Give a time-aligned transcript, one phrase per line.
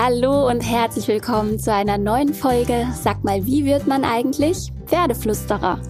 [0.00, 2.86] Hallo und herzlich willkommen zu einer neuen Folge.
[2.94, 5.80] Sag mal, wie wird man eigentlich Pferdeflüsterer?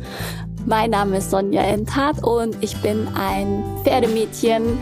[0.65, 4.79] Mein Name ist Sonja Enthardt und ich bin ein Pferdemädchen,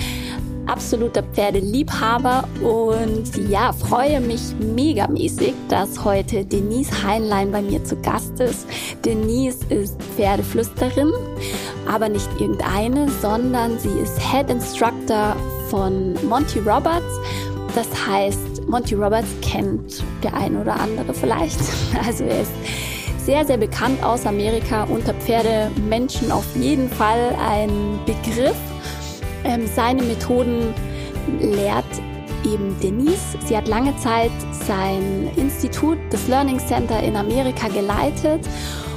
[0.66, 8.38] absoluter Pferdeliebhaber und ja, freue mich megamäßig, dass heute Denise Heinlein bei mir zu Gast
[8.38, 8.64] ist.
[9.04, 11.10] Denise ist Pferdeflüsterin,
[11.92, 15.34] aber nicht irgendeine, sondern sie ist Head Instructor
[15.68, 17.18] von Monty Roberts.
[17.74, 21.58] Das heißt, Monty Roberts kennt der ein oder andere vielleicht.
[22.06, 22.52] Also er ist
[23.24, 28.56] sehr, sehr bekannt aus Amerika, unter Pferdemenschen auf jeden Fall ein Begriff.
[29.44, 30.74] Ähm, seine Methoden
[31.40, 31.84] lehrt
[32.44, 33.36] eben Denise.
[33.44, 34.30] Sie hat lange Zeit
[34.66, 38.48] sein Institut, das Learning Center in Amerika geleitet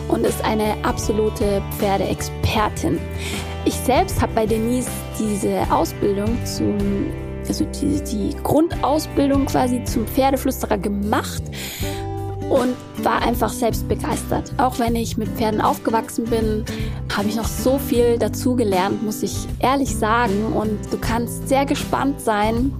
[0.09, 3.00] und ist eine absolute Pferdeexpertin.
[3.66, 4.90] Ich selbst habe bei Denise
[5.20, 6.78] diese Ausbildung zum
[7.49, 11.44] also die, die Grundausbildung quasi zum Pferdeflüsterer gemacht
[12.50, 14.53] und war einfach selbst begeistert.
[14.58, 16.64] Auch wenn ich mit Pferden aufgewachsen bin,
[17.16, 20.53] habe ich noch so viel dazu gelernt, muss ich ehrlich sagen.
[20.53, 22.72] Und du kannst sehr gespannt sein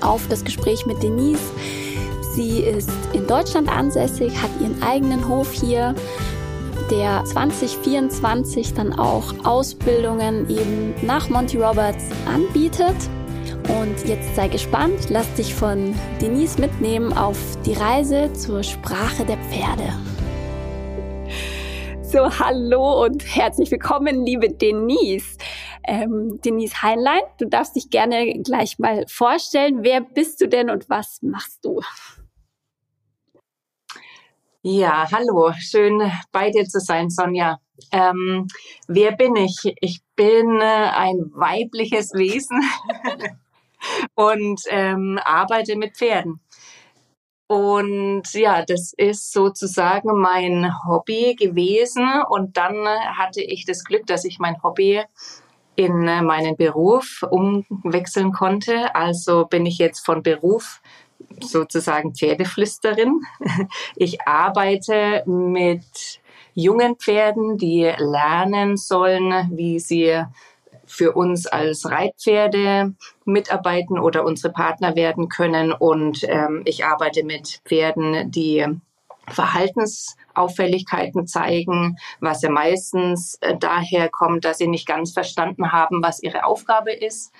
[0.00, 1.52] auf das Gespräch mit Denise.
[2.34, 5.94] Sie ist in Deutschland ansässig, hat ihren eigenen Hof hier,
[6.90, 12.94] der 2024 dann auch Ausbildungen eben nach Monty Roberts anbietet.
[13.68, 19.38] Und jetzt sei gespannt, lass dich von Denise mitnehmen auf die Reise zur Sprache der
[19.38, 19.92] Pferde.
[22.00, 25.36] So, hallo und herzlich willkommen, liebe Denise.
[25.82, 29.82] Ähm, Denise Heinlein, du darfst dich gerne gleich mal vorstellen.
[29.82, 31.80] Wer bist du denn und was machst du?
[34.62, 37.58] Ja, hallo, schön bei dir zu sein, Sonja.
[37.90, 38.46] Ähm,
[38.86, 39.74] wer bin ich?
[39.80, 42.60] Ich bin äh, ein weibliches Wesen.
[44.14, 46.40] und ähm, arbeite mit Pferden.
[47.48, 52.08] Und ja, das ist sozusagen mein Hobby gewesen.
[52.28, 55.02] Und dann hatte ich das Glück, dass ich mein Hobby
[55.76, 58.94] in meinen Beruf umwechseln konnte.
[58.94, 60.80] Also bin ich jetzt von Beruf
[61.40, 63.20] sozusagen Pferdeflüsterin.
[63.94, 66.20] Ich arbeite mit
[66.54, 70.24] jungen Pferden, die lernen sollen, wie sie
[70.86, 75.72] für uns als Reitpferde mitarbeiten oder unsere Partner werden können.
[75.72, 78.64] Und ähm, ich arbeite mit Pferden, die
[79.28, 86.22] Verhaltensauffälligkeiten zeigen, was ja meistens äh, daher kommt, dass sie nicht ganz verstanden haben, was
[86.22, 87.32] ihre Aufgabe ist.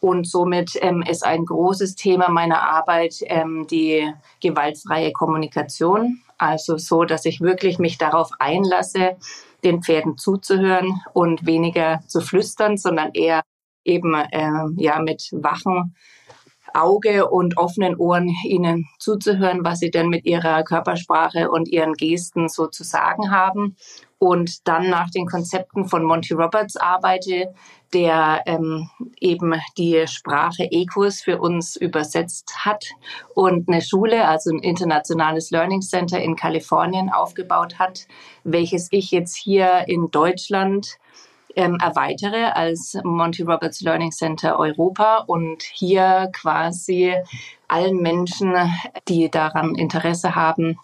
[0.00, 6.20] Und somit ähm, ist ein großes Thema meiner Arbeit ähm, die gewaltfreie Kommunikation.
[6.36, 9.16] Also so, dass ich wirklich mich darauf einlasse,
[9.64, 13.42] den Pferden zuzuhören und weniger zu flüstern, sondern eher
[13.84, 15.94] eben äh, ja mit wachem
[16.74, 22.48] Auge und offenen Ohren ihnen zuzuhören, was sie denn mit ihrer Körpersprache und ihren Gesten
[22.48, 23.76] so zu sagen haben.
[24.18, 27.54] Und dann nach den Konzepten von Monty Roberts arbeite,
[27.94, 28.90] der ähm,
[29.20, 32.84] eben die Sprache EQUS für uns übersetzt hat
[33.34, 38.06] und eine Schule, also ein internationales Learning Center in Kalifornien aufgebaut hat,
[38.42, 40.98] welches ich jetzt hier in Deutschland
[41.56, 47.14] ähm, erweitere als Monty Roberts Learning Center Europa und hier quasi
[47.68, 48.54] allen Menschen,
[49.08, 50.78] die daran Interesse haben,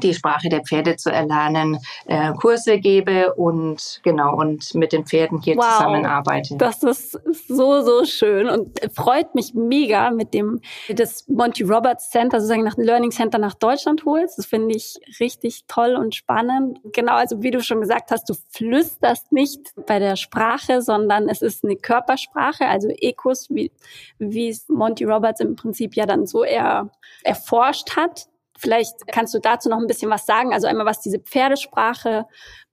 [0.00, 5.40] die Sprache der Pferde zu erlernen, äh, Kurse gebe und genau und mit den Pferden
[5.40, 6.56] hier wow, zusammenarbeite.
[6.56, 12.40] Das ist so so schön und freut mich mega mit dem das Monty Roberts Center
[12.40, 14.38] sozusagen nach Learning Center nach Deutschland holst.
[14.38, 16.78] Das finde ich richtig toll und spannend.
[16.92, 21.42] Genau, also wie du schon gesagt hast, du flüsterst nicht bei der Sprache, sondern es
[21.42, 23.70] ist eine Körpersprache, also Ekus, wie
[24.18, 26.90] wie es Monty Roberts im Prinzip ja dann so eher
[27.24, 28.26] erforscht hat
[28.62, 30.52] Vielleicht kannst du dazu noch ein bisschen was sagen.
[30.52, 32.26] Also einmal, was diese Pferdesprache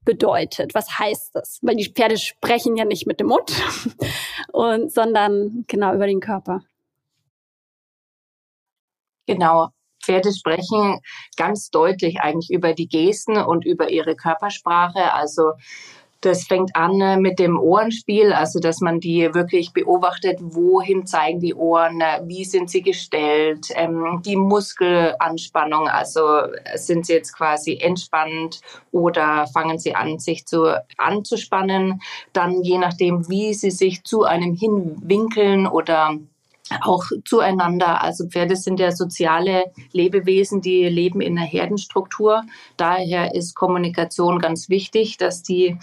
[0.05, 0.75] bedeutet.
[0.75, 1.57] Was heißt das?
[1.63, 3.51] Weil die Pferde sprechen ja nicht mit dem Mund,
[4.53, 6.61] und, sondern genau über den Körper.
[9.25, 9.69] Genau.
[10.01, 11.01] Pferde sprechen
[11.35, 15.13] ganz deutlich eigentlich über die Gesten und über ihre Körpersprache.
[15.13, 15.53] Also
[16.21, 21.39] das fängt an äh, mit dem Ohrenspiel, also dass man die wirklich beobachtet, wohin zeigen
[21.39, 26.41] die Ohren, äh, wie sind sie gestellt, ähm, die Muskelanspannung, also
[26.75, 28.61] sind sie jetzt quasi entspannt
[28.91, 32.01] oder fangen sie an, sich zu anzuspannen.
[32.33, 36.17] Dann je nachdem, wie sie sich zu einem hinwinkeln oder
[36.81, 38.03] auch zueinander.
[38.03, 42.43] Also Pferde sind ja soziale Lebewesen, die leben in einer Herdenstruktur.
[42.77, 45.77] Daher ist Kommunikation ganz wichtig, dass die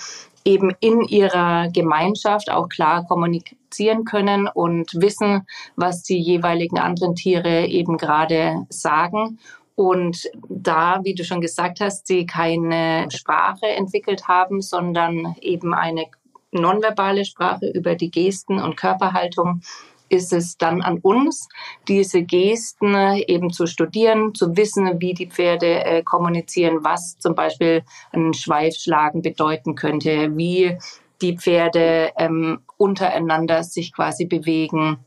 [0.45, 7.67] eben in ihrer Gemeinschaft auch klar kommunizieren können und wissen, was die jeweiligen anderen Tiere
[7.67, 9.39] eben gerade sagen.
[9.75, 16.07] Und da, wie du schon gesagt hast, sie keine Sprache entwickelt haben, sondern eben eine
[16.51, 19.61] nonverbale Sprache über die Gesten und Körperhaltung,
[20.09, 21.49] ist es dann an uns,
[21.89, 22.95] diese Gesten
[23.27, 27.83] eben zu studieren, zu wissen, wie die Pferde äh, kommunizieren, was zum Beispiel
[28.13, 30.79] ein Schweifschlagen bedeuten könnte, wie
[31.23, 34.99] die Pferde ähm, untereinander sich quasi bewegen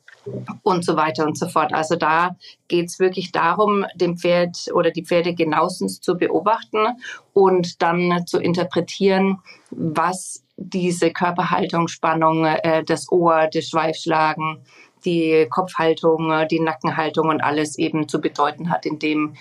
[0.64, 1.74] und so weiter und so fort.
[1.74, 2.36] Also da
[2.68, 6.86] geht es wirklich darum, dem Pferd oder die Pferde genauestens zu beobachten
[7.34, 9.40] und dann zu interpretieren,
[9.72, 14.60] was diese Körperhaltung, Spannung, äh, das Ohr, das Schweifschlagen,
[15.06, 19.36] die Kopfhaltung, die Nackenhaltung und alles eben zu bedeuten hat in dem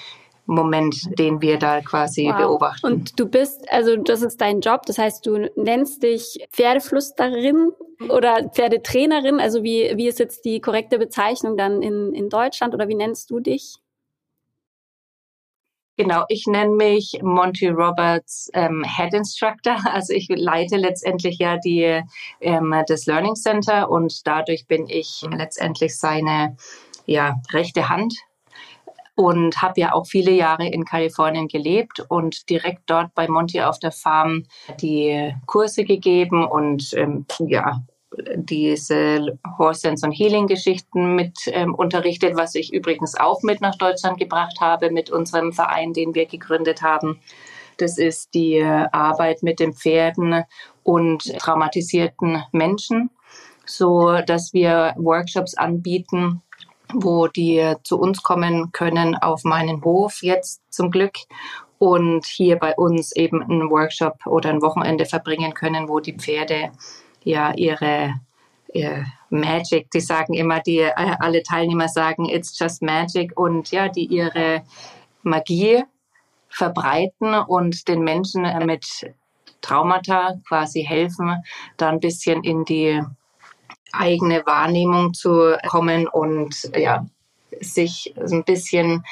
[0.46, 2.38] Moment, den wir da quasi wow.
[2.38, 2.86] beobachten.
[2.86, 7.72] Und du bist, also das ist dein Job, das heißt, du nennst dich Pferdeflüsterin
[8.08, 12.88] oder Pferdetrainerin, also wie, wie ist jetzt die korrekte Bezeichnung dann in, in Deutschland oder
[12.88, 13.76] wie nennst du dich?
[15.98, 19.78] Genau, ich nenne mich Monty Roberts ähm, Head Instructor.
[19.92, 22.02] Also ich leite letztendlich ja die,
[22.40, 26.56] ähm, das Learning Center und dadurch bin ich letztendlich seine
[27.06, 28.14] ja, rechte Hand
[29.16, 33.80] und habe ja auch viele Jahre in Kalifornien gelebt und direkt dort bei Monty auf
[33.80, 34.44] der Farm
[34.80, 37.82] die Kurse gegeben und ähm, ja
[38.36, 43.76] diese Horse Sense und Healing Geschichten mit ähm, unterrichtet, was ich übrigens auch mit nach
[43.76, 47.20] Deutschland gebracht habe mit unserem Verein, den wir gegründet haben.
[47.76, 50.44] Das ist die äh, Arbeit mit den Pferden
[50.82, 53.10] und traumatisierten Menschen,
[53.66, 56.42] so dass wir Workshops anbieten,
[56.94, 61.16] wo die zu uns kommen können auf meinen Hof jetzt zum Glück
[61.78, 66.72] und hier bei uns eben einen Workshop oder ein Wochenende verbringen können, wo die Pferde
[67.24, 68.20] ja ihre,
[68.72, 73.88] ihre Magic, die sagen immer, die äh, alle Teilnehmer sagen, it's just magic und ja,
[73.88, 74.62] die ihre
[75.22, 75.84] Magie
[76.48, 79.12] verbreiten und den Menschen mit
[79.60, 81.42] Traumata quasi helfen,
[81.76, 83.02] da ein bisschen in die
[83.92, 87.06] eigene Wahrnehmung zu kommen und ja,
[87.60, 89.04] sich ein bisschen,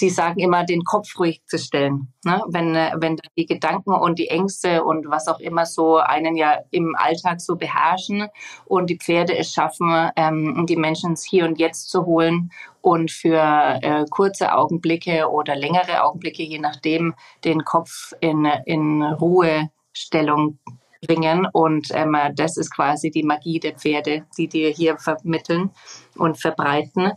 [0.00, 2.12] die sagen immer, den Kopf ruhig zu stellen.
[2.24, 2.42] Ne?
[2.48, 6.94] Wenn, wenn die Gedanken und die Ängste und was auch immer so einen ja im
[6.96, 8.28] Alltag so beherrschen
[8.66, 12.50] und die Pferde es schaffen, ähm, die Menschen ins Hier und Jetzt zu holen
[12.80, 17.14] und für äh, kurze Augenblicke oder längere Augenblicke, je nachdem,
[17.44, 20.58] den Kopf in, in Ruhestellung
[21.06, 21.46] bringen.
[21.52, 25.70] Und ähm, das ist quasi die Magie der Pferde, die dir hier vermitteln
[26.16, 27.12] und verbreiten.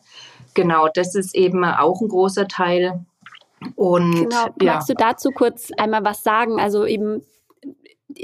[0.58, 3.06] Genau, das ist eben auch ein großer Teil.
[3.76, 4.48] Und genau.
[4.60, 4.74] Ja.
[4.74, 6.60] Magst du dazu kurz einmal was sagen?
[6.60, 7.22] Also eben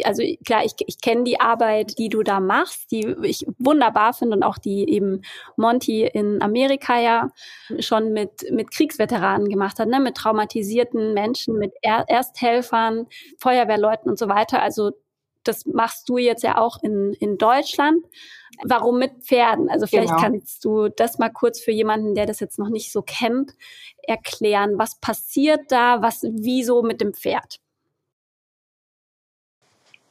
[0.03, 4.37] also klar, ich, ich kenne die Arbeit, die du da machst, die ich wunderbar finde
[4.37, 5.21] und auch die eben
[5.57, 7.29] Monty in Amerika ja
[7.79, 9.99] schon mit, mit Kriegsveteranen gemacht hat, ne?
[9.99, 13.05] mit traumatisierten Menschen, mit er Ersthelfern,
[13.37, 14.61] Feuerwehrleuten und so weiter.
[14.61, 14.91] Also
[15.43, 18.05] das machst du jetzt ja auch in, in Deutschland.
[18.63, 19.69] Warum mit Pferden?
[19.69, 20.21] Also vielleicht genau.
[20.21, 23.53] kannst du das mal kurz für jemanden, der das jetzt noch nicht so kennt,
[24.03, 24.77] erklären.
[24.77, 26.01] Was passiert da?
[26.01, 27.59] Was, wieso mit dem Pferd?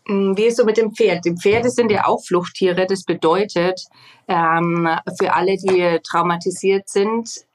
[0.07, 1.25] Mm, wie ist so mit dem Pferd?
[1.25, 2.87] Die Pferde sind ja auch Fluchttiere.
[2.87, 3.85] Das bedeutet,
[4.29, 4.89] ähm,
[5.21, 7.47] für alle, die traumatisiert sind,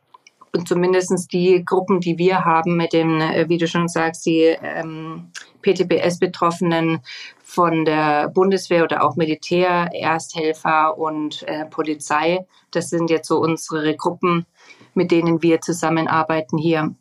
[0.53, 4.55] und zumindest die Gruppen, die wir haben mit den, äh, wie du schon sagst, die
[4.61, 6.99] ähm, PTBS-Betroffenen
[7.43, 12.45] von der Bundeswehr oder auch Militär, Ersthelfer und äh, Polizei.
[12.71, 14.45] Das sind jetzt so unsere Gruppen,
[14.93, 16.93] mit denen wir zusammenarbeiten hier.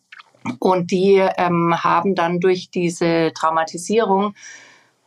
[0.61, 4.35] Und die ähm, haben dann durch diese Traumatisierung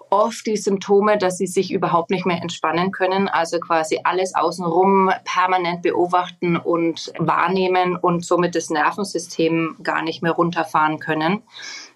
[0.10, 5.12] oft die Symptome, dass sie sich überhaupt nicht mehr entspannen können, also quasi alles außenrum
[5.24, 11.44] permanent beobachten und wahrnehmen und somit das Nervensystem gar nicht mehr runterfahren können.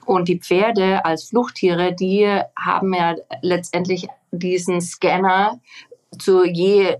[0.05, 2.27] Und die Pferde als Fluchttiere, die
[2.59, 5.59] haben ja letztendlich diesen Scanner
[6.19, 6.99] zu jeder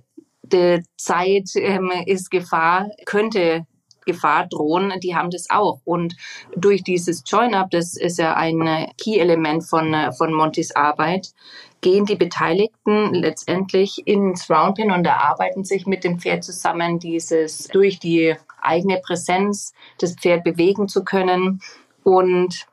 [0.97, 3.65] Zeit ähm, ist Gefahr, könnte
[4.05, 5.81] Gefahr drohen, die haben das auch.
[5.85, 6.15] Und
[6.55, 11.33] durch dieses Join-Up, das ist ja ein Key-Element von, von Montys Arbeit,
[11.81, 17.99] gehen die Beteiligten letztendlich ins Roundpin und erarbeiten sich mit dem Pferd zusammen, dieses durch
[17.99, 21.61] die eigene Präsenz das Pferd bewegen zu können
[22.03, 22.67] und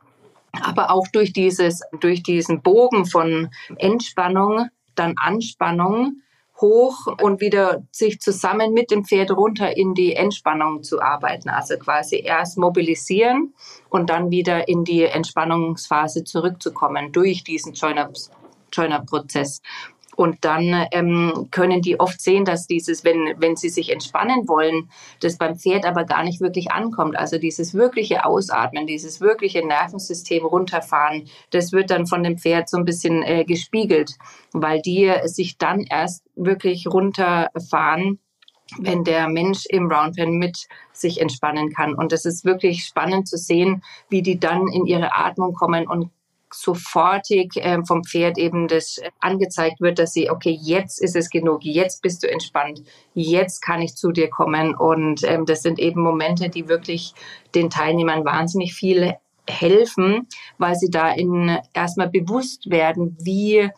[0.52, 6.22] aber auch durch dieses, durch diesen Bogen von Entspannung, dann Anspannung,
[6.60, 11.48] hoch und wieder sich zusammen mit dem Pferd runter in die Entspannung zu arbeiten.
[11.48, 13.54] Also quasi erst mobilisieren
[13.88, 19.62] und dann wieder in die Entspannungsphase zurückzukommen durch diesen Joiner-Prozess.
[20.20, 24.90] Und dann ähm, können die oft sehen, dass dieses, wenn, wenn sie sich entspannen wollen,
[25.20, 27.16] das beim Pferd aber gar nicht wirklich ankommt.
[27.16, 32.76] Also dieses wirkliche Ausatmen, dieses wirkliche Nervensystem runterfahren, das wird dann von dem Pferd so
[32.76, 34.18] ein bisschen äh, gespiegelt,
[34.52, 38.18] weil die sich dann erst wirklich runterfahren,
[38.78, 41.94] wenn der Mensch im Roundpen mit sich entspannen kann.
[41.94, 46.10] Und es ist wirklich spannend zu sehen, wie die dann in ihre Atmung kommen und
[46.52, 51.64] sofortig äh, vom Pferd eben das angezeigt wird, dass sie, okay, jetzt ist es genug,
[51.64, 52.82] jetzt bist du entspannt,
[53.14, 54.74] jetzt kann ich zu dir kommen.
[54.74, 57.14] Und ähm, das sind eben Momente, die wirklich
[57.54, 59.14] den Teilnehmern wahnsinnig viel
[59.48, 60.28] helfen,
[60.58, 63.70] weil sie da in erstmal bewusst werden, wie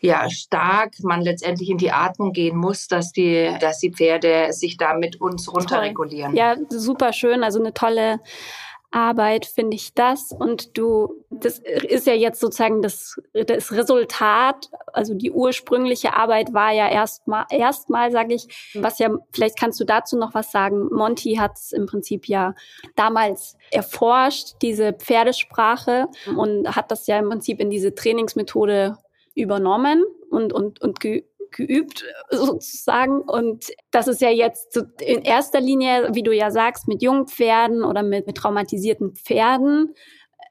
[0.00, 4.76] ja, stark man letztendlich in die Atmung gehen muss, dass die, dass die Pferde sich
[4.78, 6.34] da mit uns runterregulieren.
[6.34, 7.44] Ja, super schön.
[7.44, 8.20] Also eine tolle
[8.90, 10.32] Arbeit finde ich das.
[10.32, 14.68] Und du, das ist ja jetzt sozusagen das, das Resultat.
[14.92, 19.84] Also die ursprüngliche Arbeit war ja erstmal, erstmal sage ich, was ja, vielleicht kannst du
[19.84, 20.88] dazu noch was sagen.
[20.92, 22.54] Monty hat es im Prinzip ja
[22.96, 28.96] damals erforscht, diese Pferdesprache und hat das ja im Prinzip in diese Trainingsmethode
[29.34, 30.98] übernommen und, und, und
[31.52, 33.20] geübt sozusagen.
[33.20, 37.84] Und das ist ja jetzt in erster Linie, wie du ja sagst, mit jungen Pferden
[37.84, 39.94] oder mit, mit traumatisierten Pferden,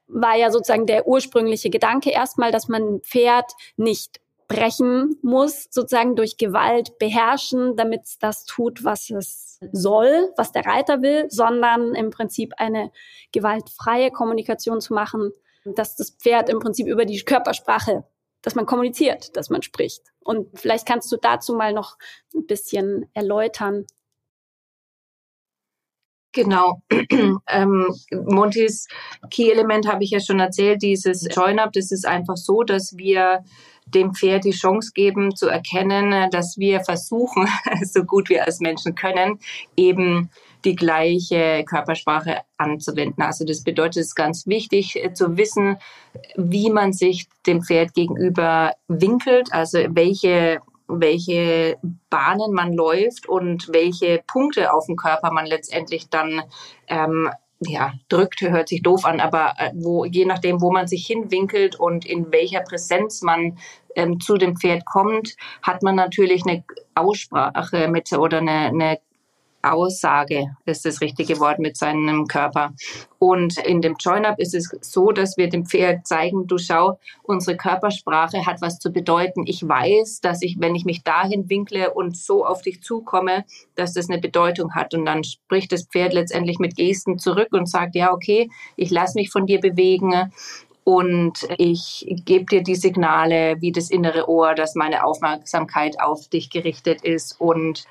[0.08, 6.16] war ja sozusagen der ursprüngliche Gedanke erstmal, dass man ein Pferd nicht brechen muss, sozusagen
[6.16, 11.94] durch Gewalt beherrschen, damit es das tut, was es soll, was der Reiter will, sondern
[11.94, 12.90] im Prinzip eine
[13.30, 15.30] gewaltfreie Kommunikation zu machen,
[15.64, 18.04] dass das Pferd im Prinzip über die Körpersprache
[18.42, 20.02] dass man kommuniziert, dass man spricht.
[20.20, 21.96] Und vielleicht kannst du dazu mal noch
[22.34, 23.86] ein bisschen erläutern.
[26.32, 26.80] Genau.
[27.48, 28.86] ähm, Montys
[29.30, 33.44] Key-Element habe ich ja schon erzählt, dieses Join-Up, das ist einfach so, dass wir
[33.94, 37.48] dem Pferd die Chance geben zu erkennen, dass wir versuchen,
[37.84, 39.38] so gut wir als Menschen können,
[39.76, 40.30] eben
[40.64, 43.22] die gleiche Körpersprache anzuwenden.
[43.22, 45.76] Also das bedeutet, es ist ganz wichtig äh, zu wissen,
[46.36, 50.60] wie man sich dem Pferd gegenüber winkelt, also welche
[50.92, 51.78] welche
[52.08, 56.42] Bahnen man läuft und welche Punkte auf dem Körper man letztendlich dann
[56.88, 61.06] ähm, ja, drückt, hört sich doof an, aber äh, wo, je nachdem, wo man sich
[61.06, 63.58] hinwinkelt und in welcher Präsenz man
[63.96, 66.64] ähm, zu dem Pferd kommt, hat man natürlich eine
[66.94, 68.98] Aussprache mit oder eine, eine
[69.62, 72.72] Aussage ist das richtige Wort mit seinem Körper.
[73.18, 77.56] Und in dem Join-Up ist es so, dass wir dem Pferd zeigen, du schau, unsere
[77.56, 79.44] Körpersprache hat was zu bedeuten.
[79.46, 83.92] Ich weiß, dass ich, wenn ich mich dahin winkle und so auf dich zukomme, dass
[83.92, 84.94] das eine Bedeutung hat.
[84.94, 89.18] Und dann spricht das Pferd letztendlich mit Gesten zurück und sagt, ja, okay, ich lasse
[89.18, 90.32] mich von dir bewegen
[90.84, 96.50] und ich gebe dir die Signale wie das innere Ohr, dass meine Aufmerksamkeit auf dich
[96.50, 97.84] gerichtet ist und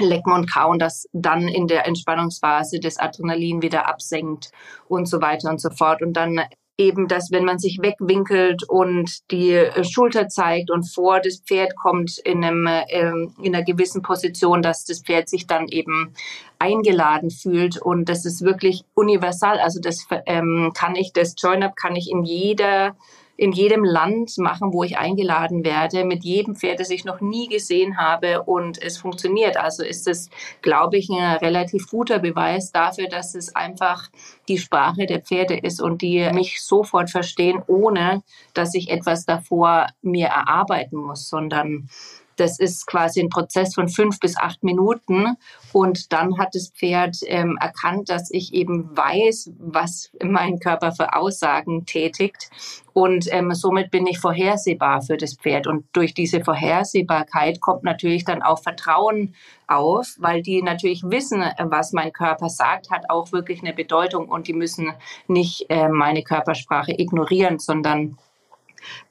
[0.00, 4.50] Lecken und Kauen, das dann in der Entspannungsphase das Adrenalin wieder absenkt
[4.88, 6.02] und so weiter und so fort.
[6.02, 6.40] Und dann
[6.76, 12.18] eben, dass wenn man sich wegwinkelt und die Schulter zeigt und vor das Pferd kommt
[12.18, 16.14] in, einem, ähm, in einer gewissen Position, dass das Pferd sich dann eben
[16.58, 17.80] eingeladen fühlt.
[17.80, 19.60] Und das ist wirklich universal.
[19.60, 22.96] Also das ähm, kann ich, das Join-Up kann ich in jeder
[23.36, 27.48] in jedem Land machen, wo ich eingeladen werde, mit jedem Pferd, das ich noch nie
[27.48, 29.56] gesehen habe und es funktioniert.
[29.56, 30.30] Also ist es,
[30.62, 34.08] glaube ich, ein relativ guter Beweis dafür, dass es einfach
[34.48, 38.22] die Sprache der Pferde ist und die mich sofort verstehen, ohne
[38.52, 41.88] dass ich etwas davor mir erarbeiten muss, sondern
[42.36, 45.36] das ist quasi ein Prozess von fünf bis acht Minuten.
[45.72, 51.14] Und dann hat das Pferd ähm, erkannt, dass ich eben weiß, was mein Körper für
[51.14, 52.50] Aussagen tätigt.
[52.92, 55.66] Und ähm, somit bin ich vorhersehbar für das Pferd.
[55.66, 59.34] Und durch diese Vorhersehbarkeit kommt natürlich dann auch Vertrauen
[59.66, 64.28] auf, weil die natürlich wissen, was mein Körper sagt, hat auch wirklich eine Bedeutung.
[64.28, 64.92] Und die müssen
[65.26, 68.16] nicht äh, meine Körpersprache ignorieren, sondern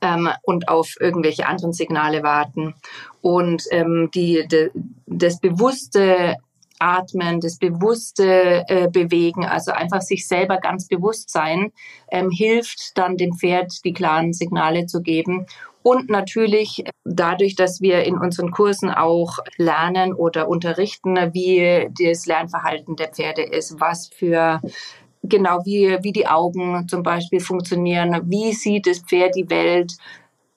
[0.01, 2.75] ähm, und auf irgendwelche anderen Signale warten.
[3.21, 4.71] Und ähm, die, de,
[5.05, 6.37] das bewusste
[6.79, 11.71] Atmen, das bewusste äh, Bewegen, also einfach sich selber ganz bewusst sein,
[12.11, 15.45] ähm, hilft dann dem Pferd die klaren Signale zu geben.
[15.81, 22.95] Und natürlich dadurch, dass wir in unseren Kursen auch lernen oder unterrichten, wie das Lernverhalten
[22.95, 24.61] der Pferde ist, was für
[25.23, 29.93] genau wie, wie die Augen zum Beispiel funktionieren, wie sieht das Pferd die Welt,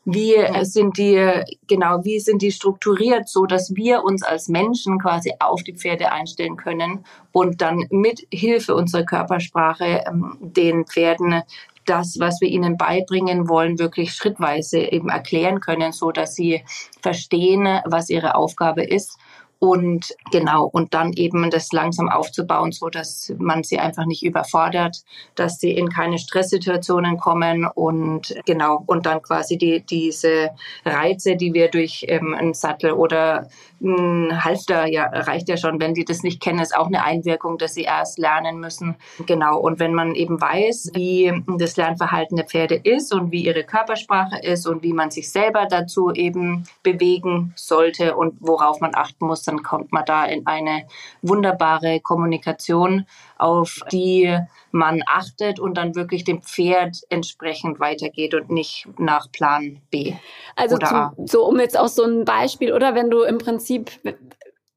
[0.05, 5.33] wie sind die, genau, wie sind die strukturiert, so dass wir uns als Menschen quasi
[5.41, 11.43] auf die Pferde einstellen können und dann mit Hilfe unserer Körpersprache ähm, den Pferden
[11.87, 16.63] das, was wir ihnen beibringen wollen, wirklich schrittweise eben erklären können, so dass sie
[17.01, 19.19] verstehen, was ihre Aufgabe ist
[19.59, 25.03] und genau, und dann eben das langsam aufzubauen, so dass man sie einfach nicht überfordert,
[25.35, 30.51] dass sie in keine Stresssituationen kommen und genau, und dann quasi die, diese
[30.85, 33.49] Reize, die wir durch ähm, einen Sattel oder
[33.81, 37.59] ein Halfter, ja, reicht ja schon, wenn die das nicht kennen, ist auch eine Einwirkung,
[37.59, 38.97] dass sie erst lernen müssen.
[39.27, 43.65] Genau, und wenn man eben weiß, wie das Lernverhalten der Pferde ist und wie ihre
[43.65, 49.27] Körpersprache ist und wie man sich selber dazu eben bewegen sollte und worauf man achten
[49.27, 50.87] muss, dann kommt man da in eine
[51.23, 53.07] wunderbare Kommunikation,
[53.39, 54.39] auf die
[54.71, 60.15] man achtet und dann wirklich dem Pferd entsprechend weitergeht und nicht nach Plan B.
[60.55, 63.91] Also zum, so um jetzt auch so ein Beispiel, oder wenn du im Prinzip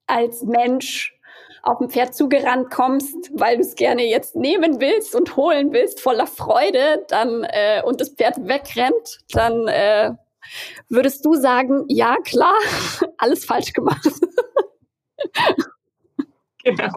[0.07, 1.13] als Mensch
[1.62, 6.00] auf ein Pferd zugerannt kommst, weil du es gerne jetzt nehmen willst und holen willst,
[6.00, 10.12] voller Freude, dann äh, und das Pferd wegrennt, dann äh,
[10.88, 12.55] würdest du sagen, ja klar,
[13.17, 14.07] alles falsch gemacht.
[16.63, 16.89] genau.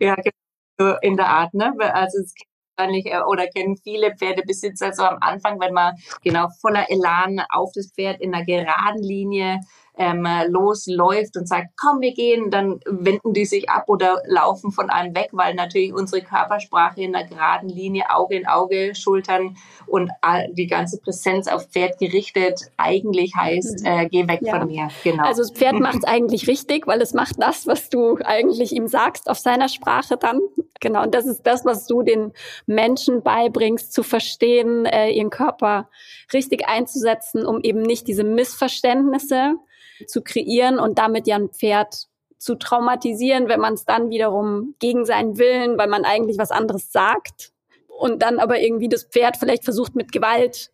[0.00, 0.96] Ja, genau.
[1.02, 1.72] in der Art, ne?
[1.94, 2.34] Also es
[2.76, 7.92] äh, oder kennen viele Pferdebesitzer so am Anfang, wenn man genau voller Elan auf das
[7.92, 9.60] Pferd in einer geraden Linie
[9.96, 14.90] ähm, losläuft und sagt, komm, wir gehen, dann wenden die sich ab oder laufen von
[14.90, 20.10] einem weg, weil natürlich unsere Körpersprache in einer geraden Linie, Auge in Auge, Schultern und
[20.52, 23.86] die ganze Präsenz auf Pferd gerichtet eigentlich heißt, mhm.
[23.86, 24.58] äh, geh weg ja.
[24.58, 24.88] von mir.
[25.02, 25.24] Genau.
[25.24, 28.88] Also das Pferd macht es eigentlich richtig, weil es macht das, was du eigentlich ihm
[28.88, 30.40] sagst auf seiner Sprache dann.
[30.80, 32.32] Genau, und das ist das, was du den
[32.66, 35.88] Menschen beibringst, zu verstehen, äh, ihren Körper
[36.32, 39.54] richtig einzusetzen, um eben nicht diese Missverständnisse
[40.06, 42.08] zu kreieren und damit ja ein Pferd
[42.38, 46.92] zu traumatisieren, wenn man es dann wiederum gegen seinen Willen, weil man eigentlich was anderes
[46.92, 47.52] sagt
[47.88, 50.70] und dann aber irgendwie das Pferd vielleicht versucht mit Gewalt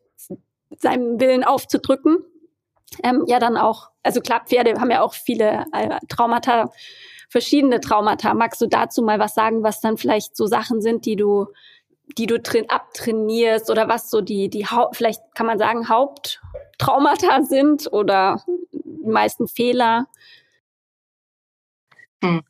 [0.78, 2.18] seinen Willen aufzudrücken.
[3.04, 6.72] Ähm, ja, dann auch, also klar, Pferde haben ja auch viele äh, Traumata,
[7.28, 8.34] verschiedene Traumata.
[8.34, 11.46] Magst du dazu mal was sagen, was dann vielleicht so Sachen sind, die du,
[12.18, 12.36] die du
[12.68, 18.42] abtrainierst oder was so die, die Haupt, vielleicht kann man sagen, Haupttraumata sind oder
[19.04, 20.06] die meisten Fehler?
[22.22, 22.42] Hm.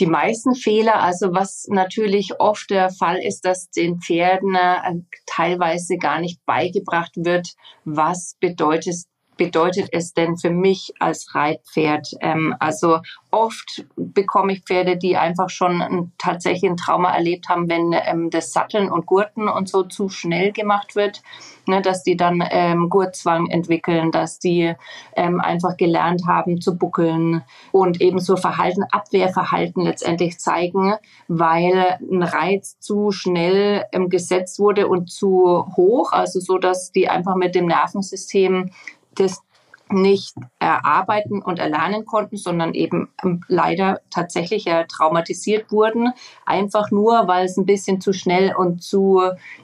[0.00, 5.98] Die meisten Fehler, also was natürlich oft der Fall ist, dass den Pferden äh, teilweise
[5.98, 7.54] gar nicht beigebracht wird,
[7.84, 9.04] was bedeutet
[9.36, 12.08] bedeutet es denn für mich als Reitpferd?
[12.20, 17.68] Ähm, also oft bekomme ich Pferde, die einfach schon ein, tatsächlich ein Trauma erlebt haben,
[17.68, 21.22] wenn ähm, das Satteln und Gurten und so zu schnell gemacht wird,
[21.66, 24.74] ne, dass die dann ähm, Gurtzwang entwickeln, dass die
[25.16, 27.42] ähm, einfach gelernt haben zu buckeln
[27.72, 30.94] und eben so Verhalten, Abwehrverhalten letztendlich zeigen,
[31.26, 37.08] weil ein Reiz zu schnell ähm, gesetzt wurde und zu hoch, also so, dass die
[37.08, 38.70] einfach mit dem Nervensystem
[39.14, 39.42] das
[39.90, 46.12] nicht erarbeiten und erlernen konnten, sondern eben ähm, leider tatsächlich ja traumatisiert wurden,
[46.46, 49.20] einfach nur, weil es ein bisschen zu schnell und zu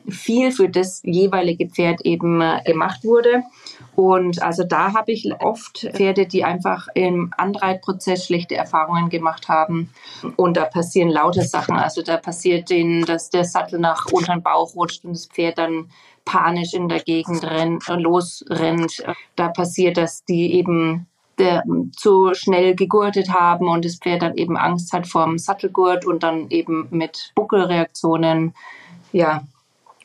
[0.08, 3.42] viel für das jeweilige Pferd eben äh, gemacht wurde.
[3.96, 9.90] Und also da habe ich oft Pferde, die einfach im Anreitprozess schlechte Erfahrungen gemacht haben.
[10.36, 11.76] Und da passieren laute Sachen.
[11.76, 15.58] Also da passiert denen, dass der Sattel nach unter den Bauch rutscht und das Pferd
[15.58, 15.90] dann
[16.30, 19.02] panisch in der Gegend rennt, äh, losrennt.
[19.34, 21.06] Da passiert, dass die eben
[21.38, 21.64] der,
[21.96, 26.22] zu schnell gegurtet haben und das Pferd dann eben Angst hat vor dem Sattelgurt und
[26.22, 28.54] dann eben mit Buckelreaktionen,
[29.12, 29.42] ja,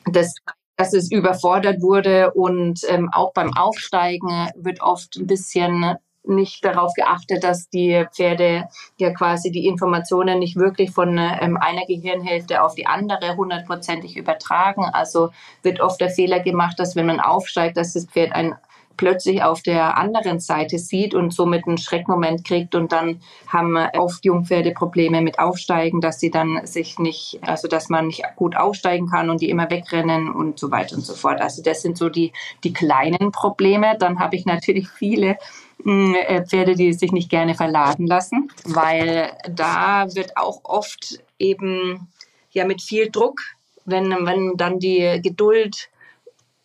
[0.06, 0.34] das,
[0.76, 5.96] dass es überfordert wurde und ähm, auch beim Aufsteigen wird oft ein bisschen
[6.28, 11.86] nicht darauf geachtet, dass die Pferde ja quasi die Informationen nicht wirklich von ähm, einer
[11.86, 14.84] Gehirnhälfte auf die andere hundertprozentig übertragen.
[14.84, 15.30] Also
[15.62, 18.54] wird oft der Fehler gemacht, dass wenn man aufsteigt, dass das Pferd ein
[18.96, 24.24] plötzlich auf der anderen Seite sieht und somit einen Schreckmoment kriegt und dann haben oft
[24.24, 29.08] Jungpferde Probleme mit Aufsteigen, dass sie dann sich nicht, also dass man nicht gut aufsteigen
[29.08, 31.40] kann und die immer wegrennen und so weiter und so fort.
[31.40, 32.32] Also das sind so die,
[32.64, 33.96] die kleinen Probleme.
[33.98, 35.36] Dann habe ich natürlich viele
[35.82, 42.08] Pferde, die sich nicht gerne verladen lassen, weil da wird auch oft eben
[42.50, 43.40] ja mit viel Druck,
[43.84, 45.90] wenn, wenn dann die Geduld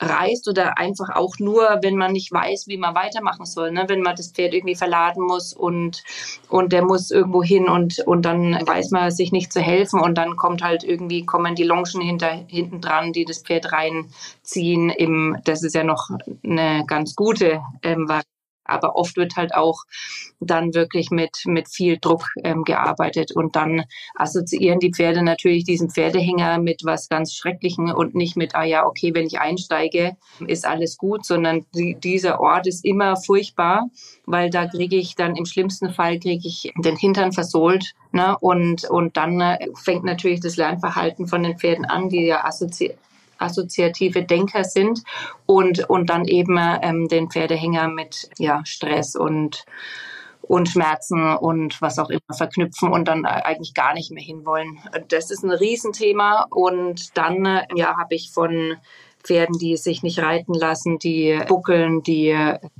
[0.01, 3.71] reißt oder einfach auch nur, wenn man nicht weiß, wie man weitermachen soll.
[3.71, 3.85] Ne?
[3.87, 6.03] Wenn man das Pferd irgendwie verladen muss und,
[6.49, 10.17] und der muss irgendwo hin und, und dann weiß man sich nicht zu helfen und
[10.17, 12.01] dann kommt halt irgendwie, kommen die Longen
[12.47, 14.89] hinten dran, die das Pferd reinziehen.
[14.89, 16.09] Im, das ist ja noch
[16.43, 18.30] eine ganz gute ähm, Variante
[18.71, 19.83] aber oft wird halt auch
[20.39, 23.83] dann wirklich mit, mit viel Druck ähm, gearbeitet und dann
[24.15, 28.85] assoziieren die Pferde natürlich diesen Pferdehänger mit was ganz Schrecklichem und nicht mit, ah ja,
[28.85, 33.89] okay, wenn ich einsteige, ist alles gut, sondern die, dieser Ort ist immer furchtbar,
[34.25, 38.37] weil da kriege ich dann im schlimmsten Fall kriege ich den Hintern versohlt ne?
[38.39, 42.97] und, und dann äh, fängt natürlich das Lernverhalten von den Pferden an, die ja assoziieren
[43.41, 45.03] assoziative Denker sind
[45.45, 49.65] und, und dann eben ähm, den Pferdehänger mit ja, Stress und
[50.41, 54.79] und Schmerzen und was auch immer verknüpfen und dann eigentlich gar nicht mehr hinwollen.
[55.07, 56.45] Das ist ein Riesenthema.
[56.49, 58.75] Und dann ja, habe ich von
[59.23, 62.35] Pferden, die sich nicht reiten lassen, die buckeln, die,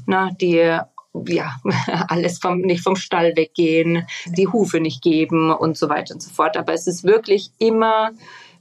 [0.05, 0.79] na, die
[1.27, 1.55] ja,
[2.07, 6.29] alles vom, nicht vom Stall weggehen, die Hufe nicht geben und so weiter und so
[6.29, 6.57] fort.
[6.57, 8.11] Aber es ist wirklich immer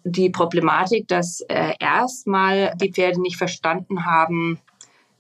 [0.05, 4.59] die Problematik, dass äh, erstmal die Pferde nicht verstanden haben,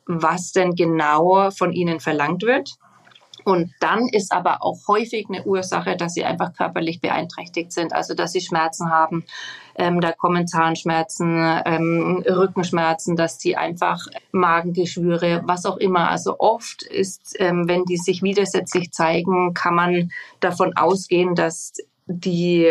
[0.06, 2.76] was denn genau von ihnen verlangt wird.
[3.44, 8.14] Und dann ist aber auch häufig eine Ursache, dass sie einfach körperlich beeinträchtigt sind, also
[8.14, 9.24] dass sie Schmerzen haben.
[9.76, 16.10] Ähm, da kommen Zahnschmerzen, ähm, Rückenschmerzen, dass die einfach Magengeschwüre, was auch immer.
[16.10, 21.72] Also oft ist, ähm, wenn die sich widersetzlich zeigen, kann man davon ausgehen, dass
[22.06, 22.68] die,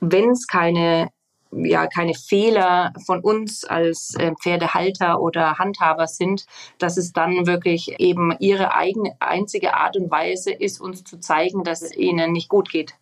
[0.00, 1.08] wenn es keine
[1.52, 6.46] ja keine Fehler von uns als äh, Pferdehalter oder Handhaber sind,
[6.78, 11.64] dass es dann wirklich eben ihre eigene einzige Art und Weise ist, uns zu zeigen,
[11.64, 12.94] dass es ihnen nicht gut geht.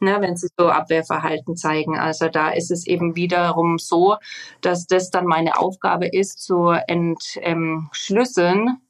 [0.00, 1.96] Ne, wenn sie so Abwehrverhalten zeigen.
[1.96, 4.16] Also da ist es eben wiederum so,
[4.60, 8.80] dass das dann meine Aufgabe ist, zu entschlüsseln,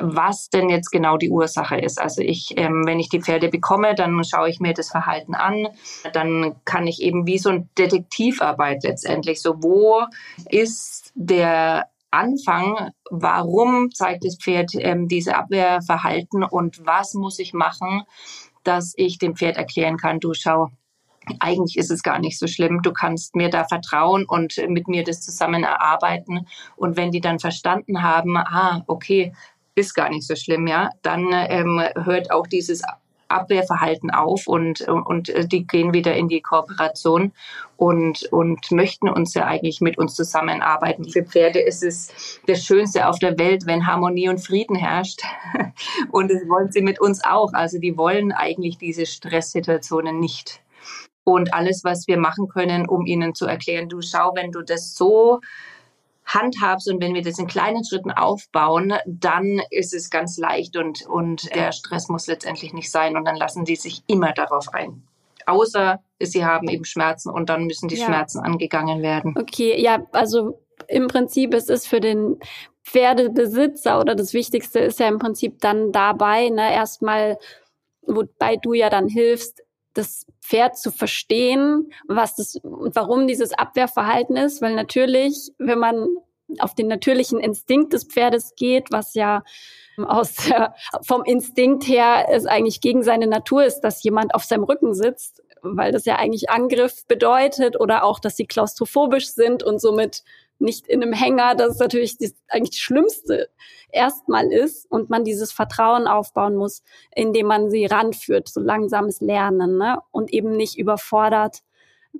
[0.00, 2.00] was denn jetzt genau die Ursache ist.
[2.00, 5.68] Also ich, ähm, wenn ich die Pferde bekomme, dann schaue ich mir das Verhalten an.
[6.12, 10.02] Dann kann ich eben wie so ein Detektivarbeit letztendlich, so wo
[10.48, 18.02] ist der Anfang, warum zeigt das Pferd ähm, diese Abwehrverhalten und was muss ich machen,
[18.64, 20.70] dass ich dem Pferd erklären kann, du schau,
[21.40, 22.80] eigentlich ist es gar nicht so schlimm.
[22.82, 26.46] Du kannst mir da vertrauen und mit mir das zusammen erarbeiten.
[26.76, 29.32] Und wenn die dann verstanden haben, ah, okay,
[29.78, 32.82] ist gar nicht so schlimm, ja, dann ähm, hört auch dieses
[33.28, 37.32] Abwehrverhalten auf und, und äh, die gehen wieder in die Kooperation
[37.76, 41.08] und, und möchten uns ja eigentlich mit uns zusammenarbeiten.
[41.08, 45.22] Für Pferde ist es das Schönste auf der Welt, wenn Harmonie und Frieden herrscht.
[46.10, 47.52] Und das wollen sie mit uns auch.
[47.52, 50.60] Also die wollen eigentlich diese Stresssituationen nicht.
[51.24, 54.94] Und alles, was wir machen können, um ihnen zu erklären, du schau, wenn du das
[54.94, 55.40] so
[56.28, 61.06] handhabst und wenn wir das in kleinen Schritten aufbauen, dann ist es ganz leicht und,
[61.06, 65.02] und der Stress muss letztendlich nicht sein und dann lassen die sich immer darauf ein.
[65.46, 68.06] Außer sie haben eben Schmerzen und dann müssen die ja.
[68.06, 69.34] Schmerzen angegangen werden.
[69.38, 72.38] Okay, ja, also im Prinzip es ist für den
[72.84, 77.38] Pferdebesitzer oder das Wichtigste ist ja im Prinzip dann dabei, ne, erstmal,
[78.02, 79.62] wobei du ja dann hilfst,
[79.98, 86.08] das Pferd zu verstehen, was das warum dieses Abwehrverhalten ist, weil natürlich, wenn man
[86.60, 89.42] auf den natürlichen Instinkt des Pferdes geht, was ja
[89.98, 94.64] aus der, vom Instinkt her es eigentlich gegen seine Natur ist, dass jemand auf seinem
[94.64, 99.80] Rücken sitzt, weil das ja eigentlich Angriff bedeutet oder auch, dass sie klaustrophobisch sind und
[99.80, 100.22] somit
[100.58, 103.48] nicht in einem Hänger, das ist natürlich das, eigentlich das Schlimmste
[103.90, 106.82] erstmal ist und man dieses Vertrauen aufbauen muss,
[107.14, 109.98] indem man sie ranführt, so langsames Lernen ne?
[110.10, 111.62] und eben nicht überfordert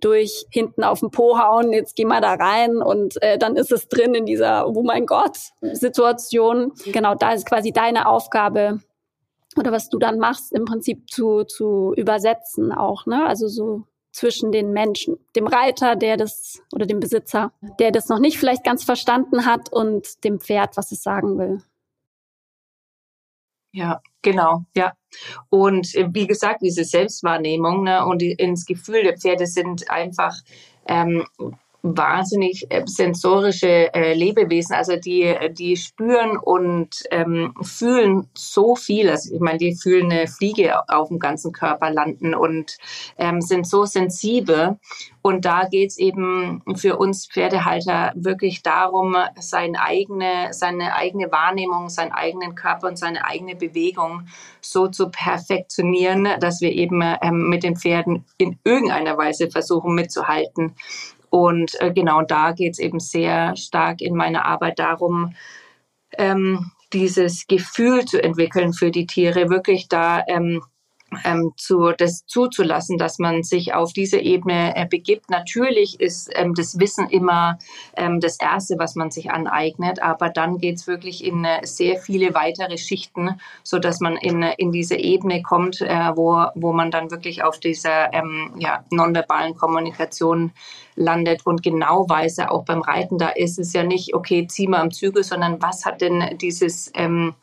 [0.00, 3.72] durch hinten auf den Po hauen, jetzt geh mal da rein und äh, dann ist
[3.72, 6.72] es drin in dieser, oh mein Gott, Situation.
[6.86, 8.80] Genau, da ist quasi deine Aufgabe
[9.56, 13.26] oder was du dann machst, im Prinzip zu, zu übersetzen auch, ne?
[13.26, 18.18] Also so zwischen den Menschen, dem Reiter, der das oder dem Besitzer, der das noch
[18.18, 21.62] nicht vielleicht ganz verstanden hat und dem Pferd, was es sagen will.
[23.72, 24.94] Ja, genau, ja.
[25.50, 30.34] Und äh, wie gesagt, diese Selbstwahrnehmung ne, und ins Gefühl der Pferde sind einfach
[30.86, 31.26] ähm,
[31.82, 34.74] wahnsinnig äh, sensorische äh, Lebewesen.
[34.74, 39.08] Also die, die spüren und ähm, fühlen so viel.
[39.08, 42.76] Also ich meine, die fühlen eine Fliege auf dem ganzen Körper landen und
[43.16, 44.78] ähm, sind so sensibel.
[45.22, 51.90] Und da geht es eben für uns Pferdehalter wirklich darum, seine eigene, seine eigene Wahrnehmung,
[51.90, 54.22] seinen eigenen Körper und seine eigene Bewegung
[54.60, 60.74] so zu perfektionieren, dass wir eben ähm, mit den Pferden in irgendeiner Weise versuchen mitzuhalten.
[61.30, 65.34] Und äh, genau da geht es eben sehr stark in meiner Arbeit darum,
[66.16, 70.62] ähm, dieses Gefühl zu entwickeln für die Tiere, wirklich da ähm,
[71.24, 75.30] ähm, zu, das zuzulassen, dass man sich auf diese Ebene äh, begibt.
[75.30, 77.58] Natürlich ist ähm, das Wissen immer
[77.96, 81.98] ähm, das Erste, was man sich aneignet, aber dann geht es wirklich in äh, sehr
[81.98, 86.90] viele weitere Schichten, so dass man in, in diese Ebene kommt, äh, wo, wo man
[86.90, 90.52] dann wirklich auf dieser ähm, ja, nonverbalen Kommunikation
[90.94, 94.80] landet und genau weiß, auch beim Reiten, da ist es ja nicht, okay, zieh mal
[94.80, 97.34] am Zügel, sondern was hat denn dieses ähm,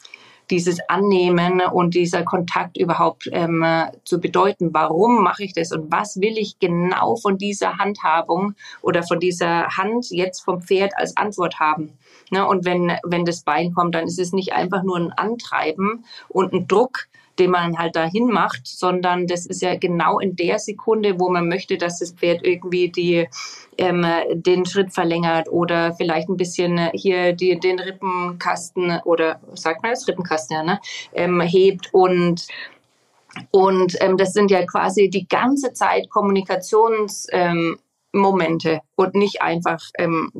[0.49, 3.65] dieses Annehmen und dieser Kontakt überhaupt ähm,
[4.03, 4.73] zu bedeuten.
[4.73, 9.67] Warum mache ich das und was will ich genau von dieser Handhabung oder von dieser
[9.77, 11.97] Hand jetzt vom Pferd als Antwort haben?
[12.31, 12.45] Ne?
[12.45, 16.53] Und wenn, wenn das Bein kommt, dann ist es nicht einfach nur ein Antreiben und
[16.53, 17.08] ein Druck,
[17.39, 21.47] den man halt dahin macht, sondern das ist ja genau in der Sekunde, wo man
[21.47, 23.27] möchte, dass das Pferd irgendwie die,
[23.77, 29.91] ähm, den Schritt verlängert oder vielleicht ein bisschen hier die, den Rippenkasten oder sagt man
[29.91, 30.07] das?
[30.07, 30.79] Rippenkasten ja, ne,
[31.13, 32.47] ähm, hebt und
[33.51, 37.79] und ähm, das sind ja quasi die ganze Zeit Kommunikationsmomente
[38.71, 40.31] ähm, und nicht einfach ähm,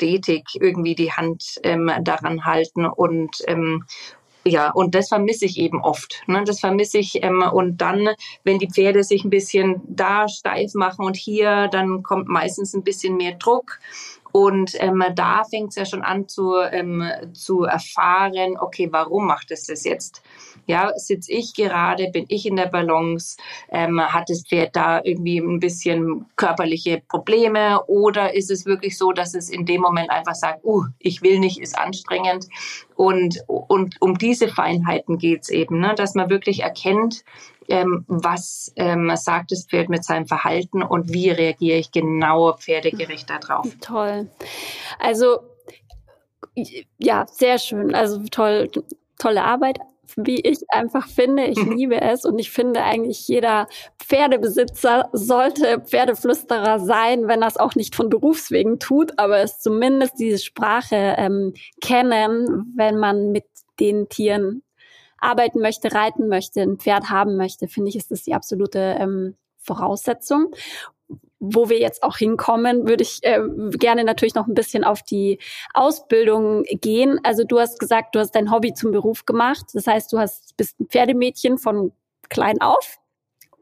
[0.00, 3.36] stetig irgendwie die Hand ähm, daran halten und,
[4.44, 6.22] ja, und das vermisse ich eben oft.
[6.26, 6.44] Ne?
[6.44, 7.22] Das vermisse ich.
[7.22, 8.08] Ähm, und dann,
[8.44, 12.82] wenn die Pferde sich ein bisschen da steif machen und hier, dann kommt meistens ein
[12.82, 13.78] bisschen mehr Druck.
[14.32, 19.50] Und ähm, da fängt es ja schon an zu, ähm, zu erfahren, okay, warum macht
[19.50, 20.22] es das jetzt?
[20.70, 23.36] Ja, sitze ich gerade, bin ich in der Balance,
[23.70, 29.10] ähm, hat das Pferd da irgendwie ein bisschen körperliche Probleme oder ist es wirklich so,
[29.10, 32.46] dass es in dem Moment einfach sagt, uh, ich will nicht, ist anstrengend.
[32.94, 35.94] Und, und um diese Feinheiten geht es eben, ne?
[35.96, 37.24] dass man wirklich erkennt,
[37.68, 43.28] ähm, was ähm, sagt das Pferd mit seinem Verhalten und wie reagiere ich genau pferdegerecht
[43.28, 43.66] darauf.
[43.80, 44.28] Toll.
[44.98, 45.40] Also
[46.98, 47.94] ja, sehr schön.
[47.94, 48.70] Also toll,
[49.18, 49.78] tolle Arbeit
[50.16, 51.44] wie ich einfach finde.
[51.44, 53.68] Ich liebe es und ich finde eigentlich jeder
[53.98, 60.18] Pferdebesitzer sollte Pferdeflüsterer sein, wenn er es auch nicht von Berufswegen tut, aber es zumindest
[60.18, 63.44] diese Sprache ähm, kennen, wenn man mit
[63.78, 64.62] den Tieren
[65.18, 69.36] arbeiten möchte, reiten möchte, ein Pferd haben möchte, finde ich, ist das die absolute ähm,
[69.58, 70.54] Voraussetzung
[71.40, 73.40] wo wir jetzt auch hinkommen, würde ich äh,
[73.72, 75.38] gerne natürlich noch ein bisschen auf die
[75.72, 77.18] Ausbildung gehen.
[77.24, 79.66] Also du hast gesagt, du hast dein Hobby zum Beruf gemacht.
[79.72, 81.92] Das heißt, du hast, bist ein Pferdemädchen von
[82.28, 82.98] klein auf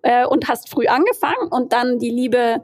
[0.03, 2.63] äh, und hast früh angefangen und dann die Liebe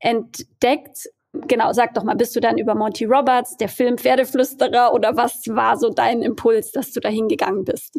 [0.00, 1.08] entdeckt.
[1.32, 5.46] Genau, sag doch mal, bist du dann über Monty Roberts, der Film Pferdeflüsterer oder was
[5.48, 7.96] war so dein Impuls, dass du da hingegangen bist?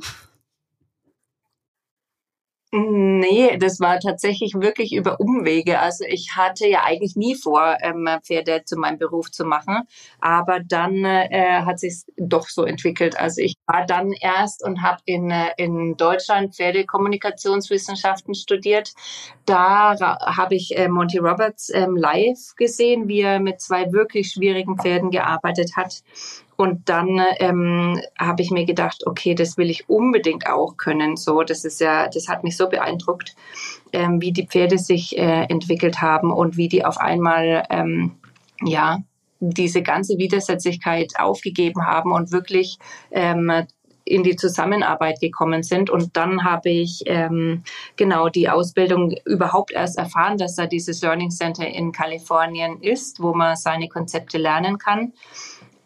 [2.75, 5.79] Nee, das war tatsächlich wirklich über Umwege.
[5.79, 9.83] Also ich hatte ja eigentlich nie vor, ähm, Pferde zu meinem Beruf zu machen,
[10.19, 13.15] aber dann äh, hat sich doch so entwickelt.
[13.15, 18.93] Also ich war dann erst und habe in, äh, in Deutschland Pferdekommunikationswissenschaften studiert.
[19.45, 19.95] Da
[20.35, 25.11] habe ich äh, Monty Roberts ähm, live gesehen, wie er mit zwei wirklich schwierigen Pferden
[25.11, 26.01] gearbeitet hat.
[26.55, 31.17] Und dann ähm, habe ich mir gedacht, okay, das will ich unbedingt auch können.
[31.17, 33.35] So, das ist ja, das hat mich so beeindruckt,
[33.91, 38.11] ähm, wie die Pferde sich äh, entwickelt haben und wie die auf einmal, ähm,
[38.63, 38.99] ja,
[39.39, 42.77] diese ganze Widersetzlichkeit aufgegeben haben und wirklich
[43.11, 43.65] ähm,
[44.05, 45.89] in die Zusammenarbeit gekommen sind.
[45.89, 47.63] Und dann habe ich ähm,
[47.95, 53.33] genau die Ausbildung überhaupt erst erfahren, dass da dieses Learning Center in Kalifornien ist, wo
[53.33, 55.13] man seine Konzepte lernen kann.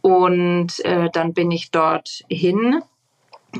[0.01, 2.81] Und äh, dann bin ich dort hin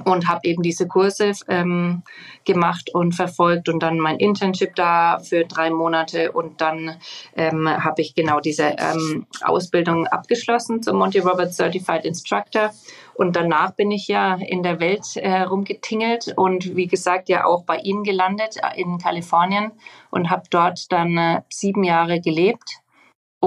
[0.04, 2.04] und habe eben diese Kurse ähm,
[2.46, 6.98] gemacht und verfolgt und dann mein Internship da für drei Monate und dann
[7.36, 12.72] ähm, habe ich genau diese ähm, Ausbildung abgeschlossen zum Monty Roberts Certified Instructor.
[13.16, 17.64] Und danach bin ich ja in der Welt äh, rumgetingelt und wie gesagt ja auch
[17.64, 19.72] bei Ihnen gelandet äh, in Kalifornien
[20.12, 22.82] und habe dort dann äh, sieben Jahre gelebt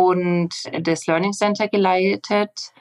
[0.09, 2.73] und das Learning Center geleitet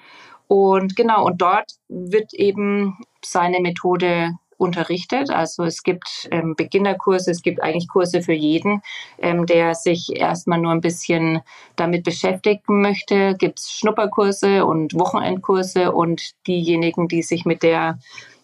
[0.50, 5.30] und genau, und dort wird eben seine Methode unterrichtet.
[5.30, 8.82] Also es gibt ähm, Beginnerkurse, es gibt eigentlich Kurse für jeden,
[9.20, 11.42] ähm, der sich erstmal nur ein bisschen
[11.76, 13.36] damit beschäftigen möchte.
[13.38, 18.00] Gibt es Schnupperkurse und Wochenendkurse und diejenigen, die sich mit der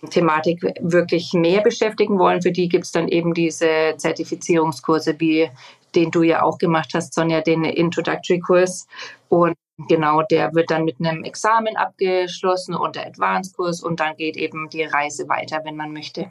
[0.09, 5.49] Thematik wirklich mehr beschäftigen wollen, für die gibt es dann eben diese Zertifizierungskurse, wie
[5.95, 8.87] den du ja auch gemacht hast, Sonja, den Introductory-Kurs.
[9.29, 14.37] Und Genau, der wird dann mit einem Examen abgeschlossen und der Advanced-Kurs und dann geht
[14.37, 16.29] eben die Reise weiter, wenn man möchte.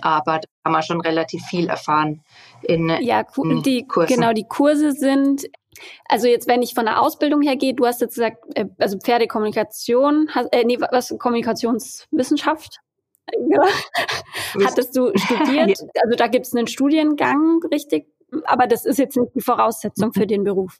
[0.00, 2.22] Aber da kann man schon relativ viel erfahren
[2.62, 3.24] in Ja,
[3.64, 4.14] die, Kursen.
[4.14, 5.48] genau, die Kurse sind
[6.08, 8.98] Also jetzt, wenn ich von der Ausbildung her gehe, du hast jetzt gesagt, äh, also
[8.98, 12.80] Pferdekommunikation, äh, nee, was Kommunikationswissenschaft?
[13.50, 13.66] Ja.
[14.64, 15.78] Hattest du studiert?
[16.02, 18.06] Also da gibt es einen Studiengang, richtig?
[18.44, 20.78] Aber das ist jetzt nicht die Voraussetzung für den Beruf.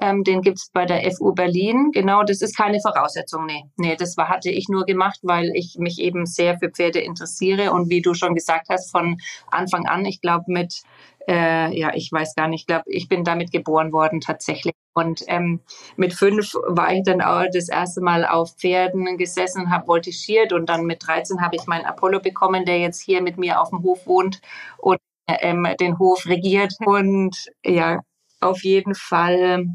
[0.00, 1.90] Ähm, den gibt's bei der FU Berlin.
[1.92, 3.44] Genau, das ist keine Voraussetzung.
[3.44, 7.00] Nee, nee, das war, hatte ich nur gemacht, weil ich mich eben sehr für Pferde
[7.00, 7.72] interessiere.
[7.72, 9.18] Und wie du schon gesagt hast, von
[9.50, 10.82] Anfang an, ich glaube mit,
[11.28, 14.74] äh, ja, ich weiß gar nicht, ich glaube, ich bin damit geboren worden tatsächlich.
[14.94, 15.60] Und ähm,
[15.96, 20.68] mit fünf war ich dann auch das erste Mal auf Pferden gesessen, habe voltigiert und
[20.68, 23.82] dann mit 13 habe ich meinen Apollo bekommen, der jetzt hier mit mir auf dem
[23.82, 24.40] Hof wohnt
[24.78, 26.72] und ähm, den Hof regiert.
[26.84, 28.00] Und ja,
[28.40, 29.66] auf jeden Fall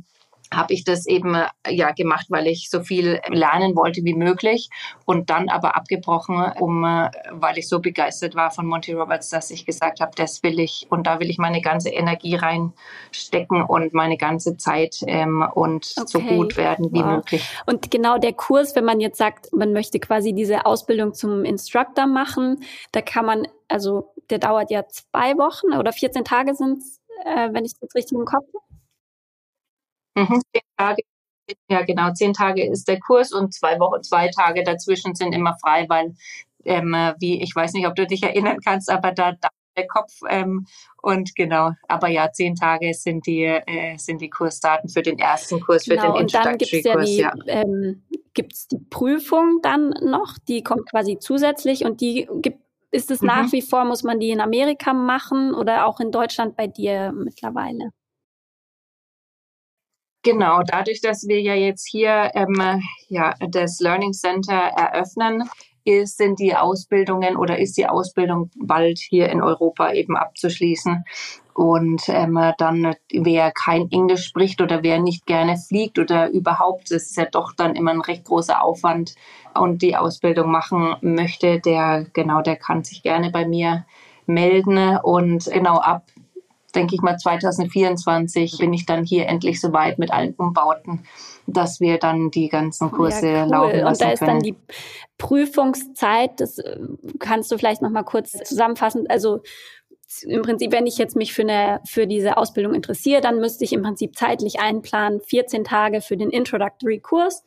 [0.54, 4.70] habe ich das eben äh, ja gemacht, weil ich so viel lernen wollte wie möglich
[5.06, 9.52] und dann aber abgebrochen, um äh, weil ich so begeistert war von Monty Roberts, dass
[9.52, 13.94] ich gesagt habe, das will ich und da will ich meine ganze Energie reinstecken und
[13.94, 16.08] meine ganze Zeit ähm, und okay.
[16.08, 17.16] so gut werden wie wow.
[17.18, 17.48] möglich.
[17.66, 22.08] Und genau der Kurs, wenn man jetzt sagt, man möchte quasi diese Ausbildung zum Instructor
[22.08, 26.82] machen, da kann man also der dauert ja zwei Wochen oder 14 Tage sind
[27.24, 28.75] äh, wenn ich das richtig im Kopf habe.
[30.16, 30.42] Mhm.
[30.54, 31.02] Zehn Tage,
[31.70, 35.56] ja genau, zehn Tage ist der Kurs und zwei Wochen, zwei Tage dazwischen sind immer
[35.62, 36.16] frei, weil
[36.64, 40.14] ähm, wie ich weiß nicht, ob du dich erinnern kannst, aber da, da der Kopf
[40.30, 40.66] ähm,
[41.02, 45.60] und genau, aber ja, zehn Tage sind die äh, sind die Kursdaten für den ersten
[45.60, 47.62] Kurs, genau, für den Introductory und dann gibt's ja die, ja.
[47.62, 53.22] Ähm, gibt's die Prüfung dann noch, die kommt quasi zusätzlich und die gibt ist es
[53.22, 53.28] mhm.
[53.28, 57.12] nach wie vor, muss man die in Amerika machen oder auch in Deutschland bei dir
[57.12, 57.90] mittlerweile?
[60.26, 65.48] Genau, dadurch, dass wir ja jetzt hier ähm, ja, das Learning Center eröffnen,
[65.84, 71.06] ist, sind die Ausbildungen oder ist die Ausbildung bald hier in Europa eben abzuschließen.
[71.54, 77.04] Und ähm, dann, wer kein Englisch spricht oder wer nicht gerne fliegt oder überhaupt, das
[77.04, 79.14] ist ja doch dann immer ein recht großer Aufwand
[79.54, 83.86] und die Ausbildung machen möchte, der genau, der kann sich gerne bei mir
[84.26, 84.98] melden.
[85.04, 86.08] Und genau ab
[86.76, 91.06] denke ich mal, 2024 bin ich dann hier endlich soweit mit allen Umbauten,
[91.48, 93.52] dass wir dann die ganzen Kurse ja, cool.
[93.52, 94.32] laufen lassen Und da ist können.
[94.32, 94.56] dann die
[95.18, 96.78] Prüfungszeit, das äh,
[97.20, 99.06] kannst du vielleicht noch mal kurz zusammenfassen.
[99.10, 99.42] Also
[100.24, 103.74] im Prinzip, wenn ich jetzt mich für, eine, für diese Ausbildung interessiere, dann müsste ich
[103.74, 107.44] im Prinzip zeitlich einplanen, 14 Tage für den Introductory-Kurs,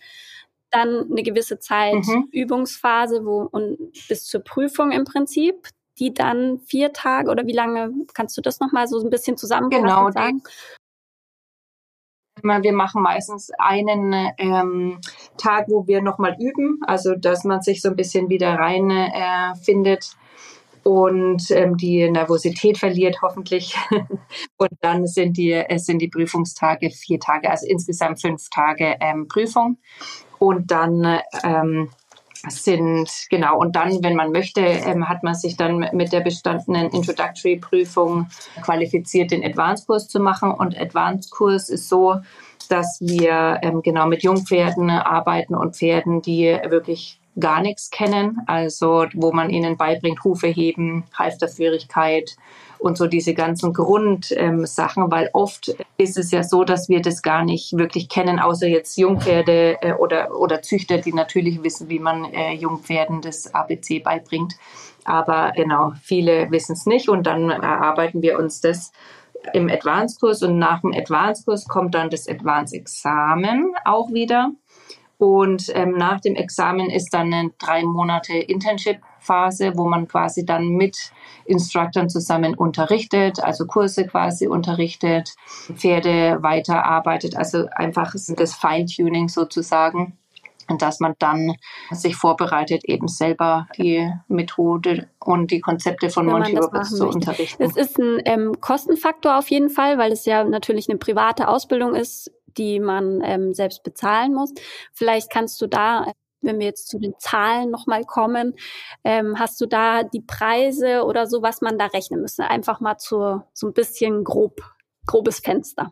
[0.71, 2.29] dann eine gewisse Zeit mhm.
[2.31, 7.93] Übungsphase wo, und bis zur Prüfung im Prinzip die dann vier Tage oder wie lange,
[8.15, 10.43] kannst du das nochmal so ein bisschen zusammenfassen genau, sagen?
[12.43, 15.01] Wir machen meistens einen ähm,
[15.37, 19.57] Tag, wo wir nochmal üben, also dass man sich so ein bisschen wieder rein äh,
[19.57, 20.17] findet
[20.89, 23.77] und ähm, die Nervosität verliert hoffentlich.
[24.57, 29.29] und dann sind die, es sind die Prüfungstage vier Tage, also insgesamt fünf Tage ähm,
[29.29, 29.79] Prüfung.
[30.39, 31.91] Und dann ähm,
[32.49, 36.91] sind, genau, und dann, wenn man möchte, ähm, hat man sich dann mit der bestandenen
[36.91, 38.29] Introductory-Prüfung
[38.63, 40.53] qualifiziert, den Advanced-Kurs zu machen.
[40.53, 42.17] Und Advanced-Kurs ist so,
[42.69, 49.07] dass wir ähm, genau mit Jungpferden arbeiten und Pferden, die wirklich gar nichts kennen, also
[49.15, 52.37] wo man ihnen beibringt, Hufe heben, Halfterführigkeit,
[52.79, 57.23] und so diese ganzen Grundsachen, ähm, weil oft ist es ja so, dass wir das
[57.23, 61.99] gar nicht wirklich kennen, außer jetzt Jungpferde äh, oder, oder Züchter, die natürlich wissen, wie
[61.99, 64.55] man äh, Jungpferden das ABC beibringt.
[65.05, 68.93] Aber genau, viele wissen es nicht und dann erarbeiten wir uns das
[69.53, 74.51] im Advanced-Kurs und nach dem Advanced-Kurs kommt dann das Advanced-Examen auch wieder.
[75.17, 78.35] Und ähm, nach dem Examen ist dann eine drei Monate
[79.29, 80.97] Internship-Phase, wo man quasi dann mit
[81.45, 85.35] Instructern zusammen unterrichtet, also Kurse quasi unterrichtet,
[85.75, 90.17] Pferde weiterarbeitet, also einfach das Feintuning sozusagen.
[90.71, 91.55] Und dass man dann
[91.93, 97.63] sich vorbereitet, eben selber die Methode und die Konzepte von Monty Roberts zu unterrichten.
[97.63, 101.95] Es ist ein ähm, Kostenfaktor auf jeden Fall, weil es ja natürlich eine private Ausbildung
[101.95, 104.53] ist die man ähm, selbst bezahlen muss.
[104.93, 108.55] Vielleicht kannst du da wenn wir jetzt zu den Zahlen nochmal kommen,
[109.05, 112.49] ähm, hast du da die Preise oder so, was man da rechnen müsste?
[112.49, 114.61] Einfach mal zu so ein bisschen grob,
[115.07, 115.91] grobes Fenster.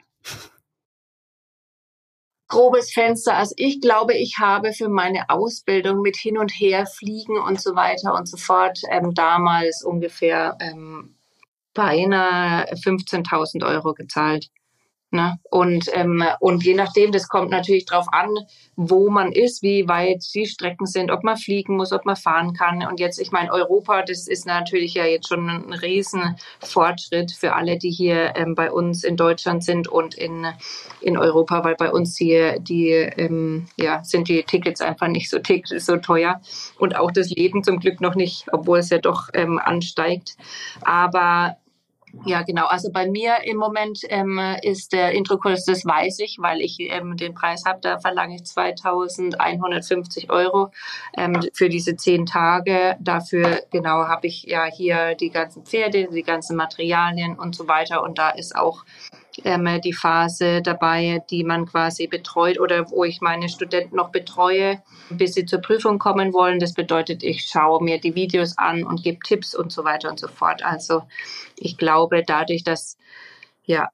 [2.49, 3.35] Grobes Fenster.
[3.35, 7.75] Also ich glaube, ich habe für meine Ausbildung mit hin und her fliegen und so
[7.75, 11.17] weiter und so fort ähm, damals ungefähr ähm,
[11.75, 14.49] beinahe 15.000 Euro gezahlt.
[15.13, 15.39] Ne?
[15.51, 18.29] Und, ähm, und je nachdem, das kommt natürlich darauf an,
[18.75, 22.55] wo man ist, wie weit die Strecken sind, ob man fliegen muss, ob man fahren
[22.55, 22.85] kann.
[22.85, 27.79] Und jetzt, ich meine, Europa, das ist natürlich ja jetzt schon ein Riesenfortschritt für alle,
[27.79, 30.45] die hier ähm, bei uns in Deutschland sind und in,
[31.01, 35.39] in Europa, weil bei uns hier die, ähm, ja, sind die Tickets einfach nicht so,
[35.77, 36.41] so teuer
[36.81, 40.37] und auch das Leben zum Glück noch nicht, obwohl es ja doch ähm, ansteigt.
[40.83, 41.57] Aber
[42.25, 42.67] ja, genau.
[42.67, 47.17] Also bei mir im Moment ähm, ist der Introkurs, das weiß ich, weil ich ähm,
[47.17, 50.71] den Preis habe, da verlange ich 2150 Euro
[51.17, 52.97] ähm, für diese zehn Tage.
[53.01, 58.03] Dafür, genau, habe ich ja hier die ganzen Pferde, die ganzen Materialien und so weiter.
[58.03, 58.85] Und da ist auch
[59.45, 64.83] ähm, die Phase dabei, die man quasi betreut oder wo ich meine Studenten noch betreue,
[65.11, 66.59] bis sie zur Prüfung kommen wollen.
[66.59, 70.19] Das bedeutet, ich schaue mir die Videos an und gebe Tipps und so weiter und
[70.19, 70.65] so fort.
[70.65, 71.03] Also
[71.57, 72.97] ich glaube, dadurch, dass
[73.65, 73.91] ja,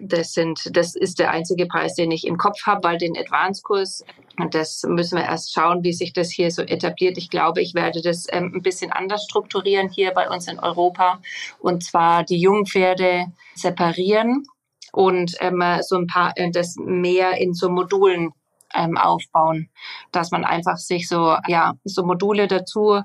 [0.00, 4.04] das sind, das ist der einzige Preis, den ich im Kopf habe, weil den Advanced-Kurs,
[4.50, 7.18] das müssen wir erst schauen, wie sich das hier so etabliert.
[7.18, 11.20] Ich glaube, ich werde das ähm, ein bisschen anders strukturieren hier bei uns in Europa
[11.58, 14.46] und zwar die Jungpferde separieren
[14.92, 18.32] und ähm, so ein paar äh, das mehr in so Modulen
[18.74, 19.68] ähm, aufbauen,
[20.12, 23.00] dass man einfach sich so ja so Module dazu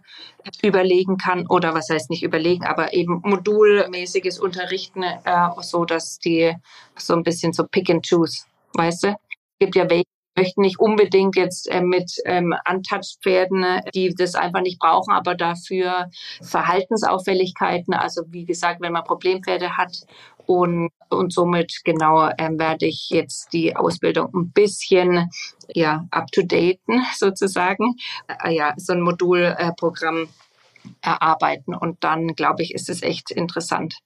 [0.61, 6.53] überlegen kann oder was heißt nicht überlegen, aber eben modulmäßiges Unterrichten, äh, so dass die
[6.97, 9.07] so ein bisschen so Pick and Choose, weißt du?
[9.09, 10.05] Es gibt ja welche,
[10.38, 15.33] möchten nicht unbedingt jetzt äh, mit ähm, untouched Pferden, die das einfach nicht brauchen, aber
[15.33, 16.09] dafür
[16.41, 20.05] Verhaltensauffälligkeiten, also wie gesagt, wenn man Problempferde hat
[20.46, 25.30] und, und somit genau ähm, werde ich jetzt die Ausbildung ein bisschen
[25.74, 27.96] ja, up-to-daten sozusagen.
[28.43, 30.28] Äh, ja, so ein Modulprogramm äh,
[31.02, 31.76] erarbeiten.
[31.76, 34.00] Und dann, glaube ich, ist es echt interessant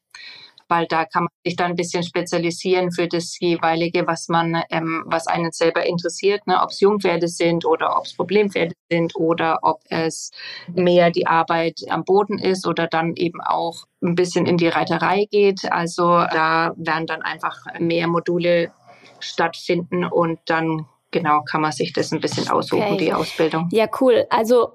[0.70, 5.04] weil da kann man sich dann ein bisschen spezialisieren für das jeweilige, was man, ähm,
[5.08, 6.62] was einen selber interessiert, ne?
[6.62, 10.32] ob es Jungpferde sind oder ob es Problempferde sind oder ob es
[10.74, 15.26] mehr die Arbeit am Boden ist oder dann eben auch ein bisschen in die Reiterei
[15.30, 15.72] geht.
[15.72, 18.72] Also da werden dann einfach mehr Module
[19.20, 22.98] stattfinden und dann genau kann man sich das ein bisschen aussuchen, okay.
[22.98, 23.68] die Ausbildung.
[23.72, 24.26] Ja, cool.
[24.30, 24.74] Also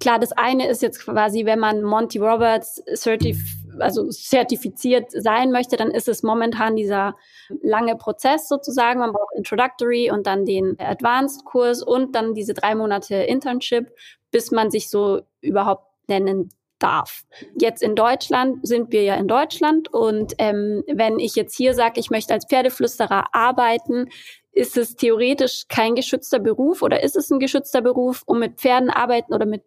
[0.00, 5.76] klar, das eine ist jetzt quasi, wenn man Monty Roberts Certif also zertifiziert sein möchte,
[5.76, 7.16] dann ist es momentan dieser
[7.62, 9.00] lange Prozess sozusagen.
[9.00, 13.92] Man braucht Introductory und dann den Advanced-Kurs und dann diese drei Monate Internship,
[14.30, 17.22] bis man sich so überhaupt nennen darf.
[17.58, 22.00] Jetzt in Deutschland sind wir ja in Deutschland und ähm, wenn ich jetzt hier sage,
[22.00, 24.08] ich möchte als Pferdeflüsterer arbeiten,
[24.52, 28.90] ist es theoretisch kein geschützter Beruf oder ist es ein geschützter Beruf, um mit Pferden
[28.90, 29.62] arbeiten oder mit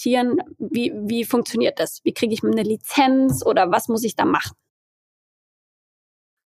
[0.00, 0.38] Tieren?
[0.58, 2.00] Wie, wie funktioniert das?
[2.04, 4.56] Wie kriege ich eine Lizenz oder was muss ich da machen?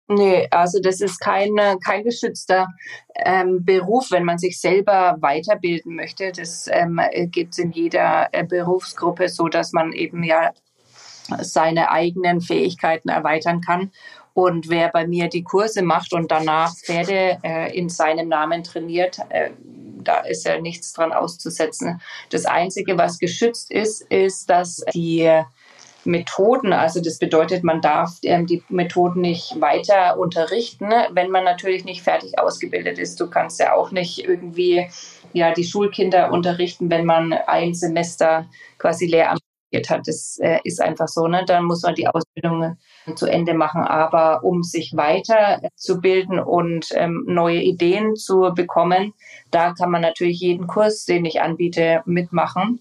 [0.08, 2.68] Nee, also das ist kein, kein geschützter
[3.16, 6.30] ähm, Beruf, wenn man sich selber weiterbilden möchte.
[6.30, 7.00] Das ähm,
[7.32, 10.52] gibt es in jeder äh, Berufsgruppe so, dass man eben ja
[11.40, 13.90] seine eigenen Fähigkeiten erweitern kann.
[14.36, 19.18] Und wer bei mir die Kurse macht und danach Pferde äh, in seinem Namen trainiert,
[19.30, 19.52] äh,
[20.04, 22.02] da ist ja nichts dran auszusetzen.
[22.28, 25.42] Das Einzige, was geschützt ist, ist, dass die
[26.04, 31.86] Methoden, also das bedeutet, man darf ähm, die Methoden nicht weiter unterrichten, wenn man natürlich
[31.86, 33.18] nicht fertig ausgebildet ist.
[33.18, 34.86] Du kannst ja auch nicht irgendwie
[35.32, 38.44] ja, die Schulkinder unterrichten, wenn man ein Semester
[38.76, 39.40] quasi Lehramt
[39.88, 40.06] hat.
[40.06, 41.26] Das äh, ist einfach so.
[41.26, 41.42] Ne?
[41.46, 42.76] Dann muss man die Ausbildung
[43.14, 43.82] zu Ende machen.
[43.82, 49.14] Aber um sich weiterzubilden und ähm, neue Ideen zu bekommen,
[49.50, 52.80] da kann man natürlich jeden Kurs, den ich anbiete, mitmachen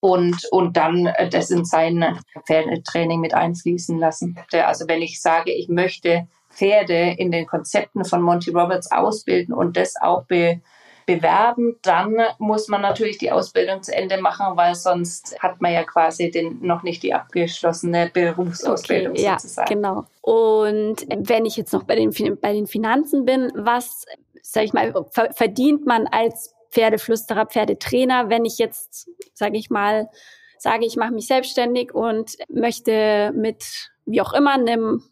[0.00, 4.38] und, und dann äh, das in sein Pferdetraining mit einfließen lassen.
[4.52, 9.76] Also wenn ich sage, ich möchte Pferde in den Konzepten von Monty Roberts ausbilden und
[9.76, 10.60] das auch be
[11.06, 15.84] bewerben, dann muss man natürlich die Ausbildung zu Ende machen, weil sonst hat man ja
[15.84, 19.70] quasi den, noch nicht die abgeschlossene Berufsausbildung okay, sozusagen.
[19.70, 20.04] Ja, genau.
[20.20, 24.04] Und wenn ich jetzt noch bei den, bei den Finanzen bin, was,
[24.42, 24.92] sag ich mal,
[25.32, 30.10] verdient man als Pferdeflüsterer, Pferdetrainer, wenn ich jetzt, sage ich mal,
[30.58, 35.04] sage, ich mache mich selbstständig und möchte mit, wie auch immer, einem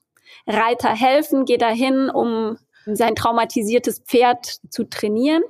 [0.47, 5.43] Reiter helfen, gehe dahin, um sein traumatisiertes Pferd zu trainieren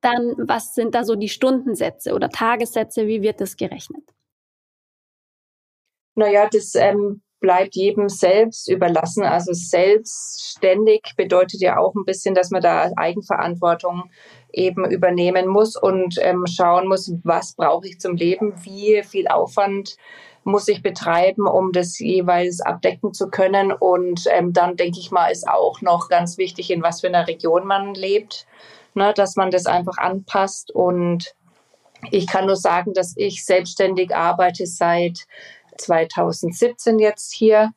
[0.00, 4.02] dann was sind da so die Stundensätze oder Tagessätze, wie wird das gerechnet?
[6.14, 9.22] Naja, das ähm, bleibt jedem selbst überlassen.
[9.22, 14.10] Also selbstständig bedeutet ja auch ein bisschen, dass man da Eigenverantwortung
[14.52, 19.96] eben übernehmen muss und ähm, schauen muss, was brauche ich zum Leben, wie viel Aufwand
[20.44, 23.70] muss ich betreiben, um das jeweils abdecken zu können.
[23.70, 27.28] Und ähm, dann denke ich mal, ist auch noch ganz wichtig, in was für einer
[27.28, 28.46] Region man lebt,
[28.98, 30.70] ne, dass man das einfach anpasst.
[30.70, 31.34] Und
[32.10, 35.26] ich kann nur sagen, dass ich selbstständig arbeite seit
[35.78, 37.72] 2017 jetzt hier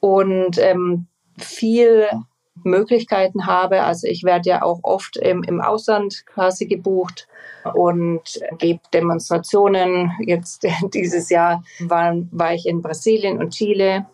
[0.00, 1.06] und ähm,
[1.38, 2.08] viel
[2.62, 3.82] Möglichkeiten habe.
[3.82, 7.28] Also ich werde ja auch oft im, im Ausland quasi gebucht
[7.74, 8.22] und
[8.58, 10.12] gebe Demonstrationen.
[10.20, 14.06] Jetzt dieses Jahr war, war ich in Brasilien und Chile.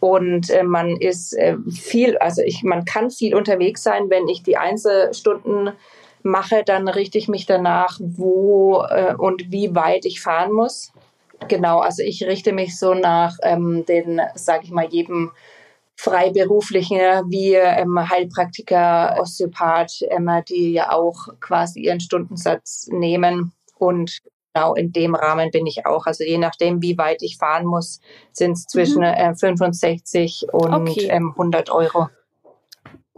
[0.00, 4.42] Und äh, man ist äh, viel, also ich, man kann viel unterwegs sein, wenn ich
[4.42, 5.72] die Einzelstunden
[6.22, 10.92] mache, dann richte ich mich danach, wo äh, und wie weit ich fahren muss.
[11.46, 15.30] Genau, also ich richte mich so nach ähm, den, sage ich mal, jedem
[15.94, 16.98] Freiberuflichen
[17.28, 23.52] wie ähm, Heilpraktiker, Osteopath, ähm, die ja auch quasi ihren Stundensatz nehmen.
[23.78, 24.20] Und
[24.54, 26.06] genau in dem Rahmen bin ich auch.
[26.06, 28.00] Also je nachdem, wie weit ich fahren muss,
[28.32, 29.04] sind es zwischen mhm.
[29.04, 31.08] äh, 65 und okay.
[31.10, 32.08] ähm, 100 Euro.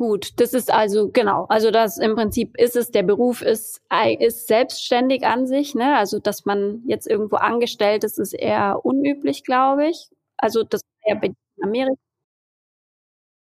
[0.01, 3.83] Gut, das ist also genau, also das im Prinzip ist es, der Beruf ist,
[4.19, 5.95] ist selbstständig an sich, ne?
[5.99, 10.09] Also dass man jetzt irgendwo angestellt ist, ist eher unüblich, glaube ich.
[10.39, 12.01] Also das wäre bei Amerika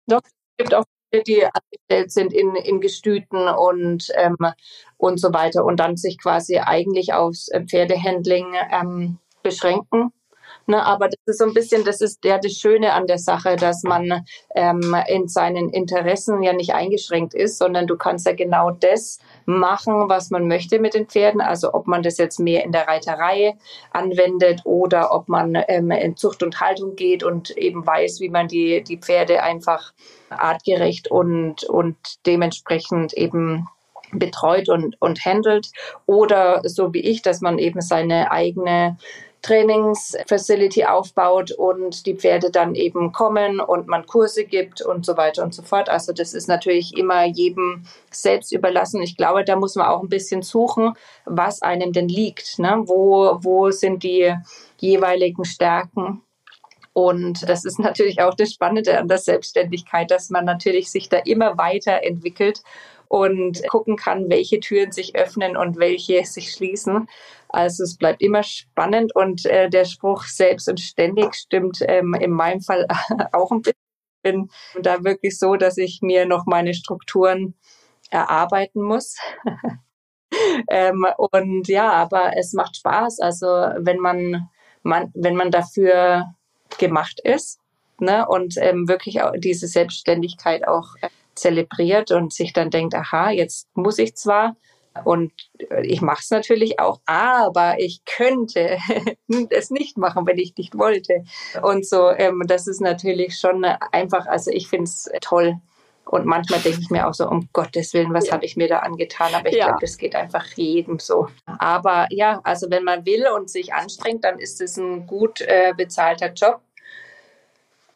[0.07, 4.37] doch, es gibt auch viele, die angestellt sind in, in Gestüten und, ähm,
[4.99, 10.13] und so weiter und dann sich quasi eigentlich aufs Pferdehandling ähm, beschränken.
[10.69, 13.55] Ne, aber das ist so ein bisschen, das ist ja das Schöne an der Sache,
[13.55, 14.25] dass man
[14.57, 20.09] ähm, in seinen Interessen ja nicht eingeschränkt ist, sondern du kannst ja genau das machen,
[20.09, 21.41] was man möchte mit den Pferden.
[21.41, 23.57] Also ob man das jetzt mehr in der Reiterei
[23.93, 28.49] anwendet oder ob man ähm, in Zucht und Haltung geht und eben weiß, wie man
[28.49, 29.93] die, die Pferde einfach
[30.31, 31.97] artgerecht und, und
[32.27, 33.69] dementsprechend eben
[34.13, 35.71] betreut und, und handelt.
[36.07, 38.97] Oder so wie ich, dass man eben seine eigene
[39.43, 45.45] Trainingsfacility aufbaut und die Pferde dann eben kommen und man Kurse gibt und so weiter
[45.45, 45.89] und so fort.
[45.89, 49.03] Also das ist natürlich immer jedem selbst überlassen.
[49.03, 52.59] Ich glaube, da muss man auch ein bisschen suchen, was einem denn liegt.
[52.59, 52.83] Ne?
[52.87, 54.35] Wo, wo sind die
[54.79, 56.23] jeweiligen Stärken?
[56.93, 61.19] Und das ist natürlich auch das Spannende an der Selbstständigkeit, dass man natürlich sich da
[61.19, 62.63] immer weiterentwickelt
[63.09, 67.09] und gucken kann, welche Türen sich öffnen und welche sich schließen.
[67.49, 72.31] Also es bleibt immer spannend und äh, der Spruch selbst und ständig stimmt ähm, in
[72.31, 72.87] meinem Fall
[73.33, 73.77] auch ein bisschen.
[74.25, 74.51] Ich bin
[74.83, 77.55] da wirklich so, dass ich mir noch meine Strukturen
[78.11, 79.17] erarbeiten muss.
[80.69, 83.21] ähm, und ja, aber es macht Spaß.
[83.21, 84.49] Also wenn man,
[84.83, 86.25] man wenn man dafür
[86.79, 87.61] gemacht ist
[88.01, 90.89] ne, und ähm, wirklich auch diese Selbstständigkeit auch
[91.35, 94.57] zelebriert und sich dann denkt, aha, jetzt muss ich zwar
[95.05, 95.33] und
[95.83, 98.79] ich mache es natürlich auch, aber ich könnte
[99.51, 101.25] es nicht machen, wenn ich nicht wollte.
[101.63, 105.57] Und so, ähm, das ist natürlich schon einfach, also ich finde es toll.
[106.05, 108.35] Und manchmal denke ich mir auch so, um Gottes Willen, was ja.
[108.35, 109.35] habe ich mir da angetan?
[109.35, 109.67] Aber ich ja.
[109.67, 111.29] glaube, das geht einfach jedem so.
[111.59, 115.75] Aber ja, also wenn man will und sich anstrengt, dann ist es ein gut äh,
[115.77, 116.61] bezahlter Job.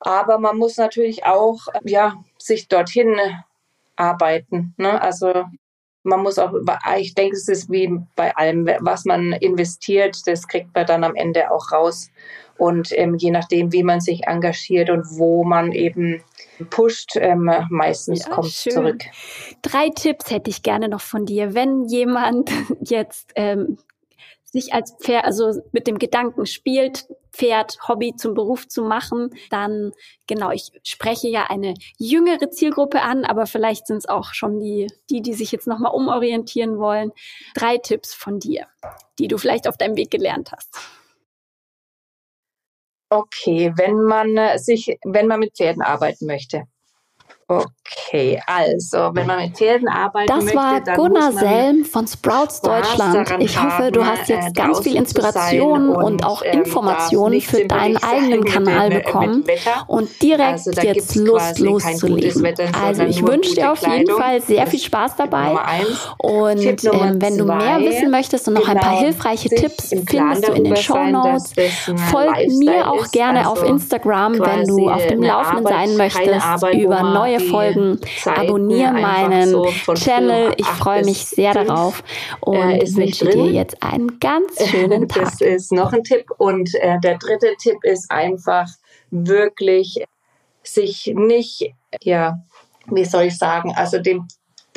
[0.01, 3.17] Aber man muss natürlich auch ja, sich dorthin
[3.95, 4.75] arbeiten.
[4.77, 5.01] Ne?
[5.01, 5.45] Also
[6.03, 6.53] man muss auch,
[6.99, 11.15] ich denke, es ist wie bei allem, was man investiert, das kriegt man dann am
[11.15, 12.11] Ende auch raus.
[12.57, 16.23] Und ähm, je nachdem, wie man sich engagiert und wo man eben
[16.69, 19.03] pusht, ähm, meistens ja, kommt es zurück.
[19.63, 21.55] Drei Tipps hätte ich gerne noch von dir.
[21.55, 23.79] Wenn jemand jetzt ähm,
[24.45, 29.93] sich als Pferd, also mit dem Gedanken spielt, Pferd, Hobby zum Beruf zu machen, dann
[30.27, 34.87] genau, ich spreche ja eine jüngere Zielgruppe an, aber vielleicht sind es auch schon die,
[35.11, 37.13] die, die sich jetzt nochmal umorientieren wollen.
[37.55, 38.67] Drei Tipps von dir,
[39.19, 40.77] die du vielleicht auf deinem Weg gelernt hast.
[43.13, 46.65] Okay, wenn man sich, wenn man mit Pferden arbeiten möchte,
[47.51, 53.29] Okay, also wenn man mit Pferden arbeiten das möchte, war Gunnar Selm von Sprouts Deutschland.
[53.41, 57.65] Ich hoffe, du hast jetzt äh, ganz viel Inspiration und, und, auch ähm, Informationen für
[57.65, 59.45] deinen eigenen Kanal bekommen.
[59.89, 62.47] Und direkt also, jetzt Lust loszulegen.
[62.81, 65.57] Also ich wünsche dir auf jeden Fall sehr viel Spaß dabei.
[66.19, 70.47] Und ähm, wenn du mehr wissen möchtest und noch ein paar genau, hilfreiche Tipps findest
[70.47, 71.53] du in den Show Notes.
[72.11, 77.03] Folg mir auch gerne auf also Instagram, wenn du auf dem Laufenden sein möchtest über
[77.03, 78.01] neue Folgen.
[78.25, 80.55] Abonniere meinen so Channel.
[80.57, 82.03] Ich freue mich sehr darauf
[82.41, 85.25] und äh, wünsche dir jetzt einen ganz schönen Tag.
[85.25, 86.27] Das ist noch ein Tipp.
[86.39, 88.69] Und äh, der dritte Tipp ist einfach
[89.11, 90.05] wirklich
[90.63, 91.73] sich nicht,
[92.03, 92.39] ja,
[92.87, 94.27] wie soll ich sagen, also dem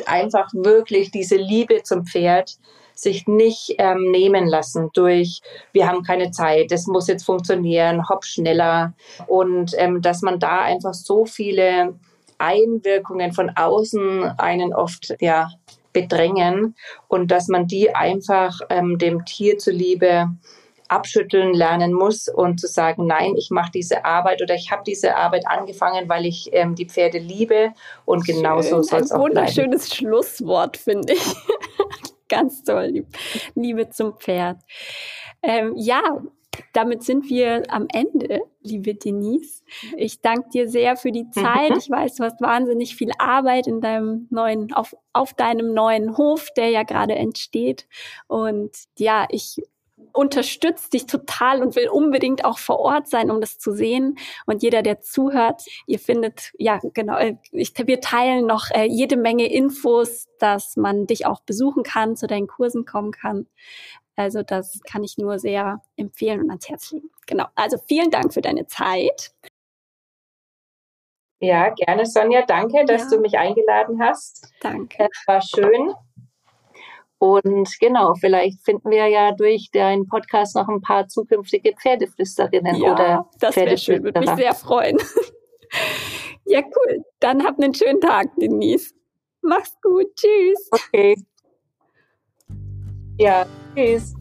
[0.06, 2.56] einfach wirklich diese Liebe zum Pferd
[2.94, 5.40] sich nicht ähm, nehmen lassen durch,
[5.72, 8.94] wir haben keine Zeit, das muss jetzt funktionieren, hopp schneller.
[9.26, 11.98] Und ähm, dass man da einfach so viele
[12.38, 15.50] Einwirkungen von außen einen oft ja,
[15.92, 16.74] bedrängen
[17.08, 20.28] und dass man die einfach ähm, dem Tier zuliebe
[20.88, 25.16] abschütteln lernen muss und zu sagen, nein, ich mache diese Arbeit oder ich habe diese
[25.16, 27.72] Arbeit angefangen, weil ich ähm, die Pferde liebe
[28.04, 29.38] und genauso soll es auch bleiben.
[29.38, 31.34] Ein wunderschönes Schlusswort, finde ich.
[32.28, 33.06] Ganz toll,
[33.54, 34.58] Liebe zum Pferd.
[35.42, 36.22] Ähm, ja,
[36.72, 39.62] damit sind wir am Ende, liebe Denise.
[39.96, 41.72] Ich danke dir sehr für die Zeit.
[41.76, 46.48] Ich weiß, du hast wahnsinnig viel Arbeit in deinem neuen, auf, auf deinem neuen Hof,
[46.56, 47.86] der ja gerade entsteht.
[48.26, 49.60] Und ja, ich
[50.12, 54.16] unterstütze dich total und will unbedingt auch vor Ort sein, um das zu sehen.
[54.46, 59.16] Und jeder, der zuhört, ihr findet, ja, genau, äh, ich, wir teilen noch äh, jede
[59.16, 63.46] Menge Infos, dass man dich auch besuchen kann, zu deinen Kursen kommen kann.
[64.16, 67.10] Also das kann ich nur sehr empfehlen und ans Herz legen.
[67.26, 67.46] Genau.
[67.54, 69.32] Also vielen Dank für deine Zeit.
[71.40, 72.42] Ja, gerne, Sonja.
[72.46, 73.16] Danke, dass ja.
[73.16, 74.48] du mich eingeladen hast.
[74.60, 75.08] Danke.
[75.10, 75.94] Es war schön.
[77.18, 82.92] Und genau, vielleicht finden wir ja durch deinen Podcast noch ein paar zukünftige Pferdeflüsterinnen ja,
[82.92, 84.98] oder das wäre schön, würde mich sehr freuen.
[86.44, 87.02] ja, cool.
[87.20, 88.92] Dann habt einen schönen Tag, Denise.
[89.40, 90.14] Mach's gut.
[90.16, 90.68] Tschüss.
[90.70, 91.16] Okay.
[93.18, 94.14] Ja, tschüss.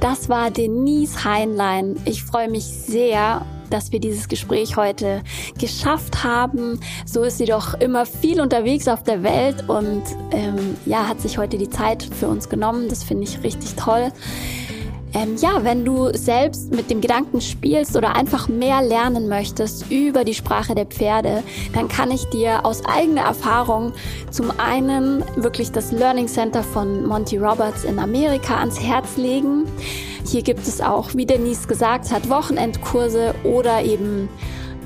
[0.00, 1.96] Das war Denise Heinlein.
[2.04, 5.22] Ich freue mich sehr, dass wir dieses Gespräch heute
[5.58, 6.80] geschafft haben.
[7.04, 11.38] So ist sie doch immer viel unterwegs auf der Welt und ähm, ja, hat sich
[11.38, 12.88] heute die Zeit für uns genommen.
[12.88, 14.12] Das finde ich richtig toll.
[15.16, 20.24] Ähm, ja, wenn du selbst mit dem Gedanken spielst oder einfach mehr lernen möchtest über
[20.24, 21.42] die Sprache der Pferde,
[21.72, 23.94] dann kann ich dir aus eigener Erfahrung
[24.30, 29.64] zum einen wirklich das Learning Center von Monty Roberts in Amerika ans Herz legen.
[30.28, 34.28] Hier gibt es auch, wie Denise gesagt hat, Wochenendkurse oder eben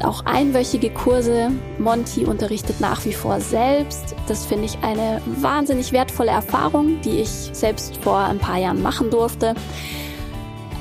[0.05, 1.51] auch einwöchige Kurse.
[1.79, 4.15] Monty unterrichtet nach wie vor selbst.
[4.29, 9.11] Das finde ich eine wahnsinnig wertvolle Erfahrung, die ich selbst vor ein paar Jahren machen
[9.11, 9.57] durfte.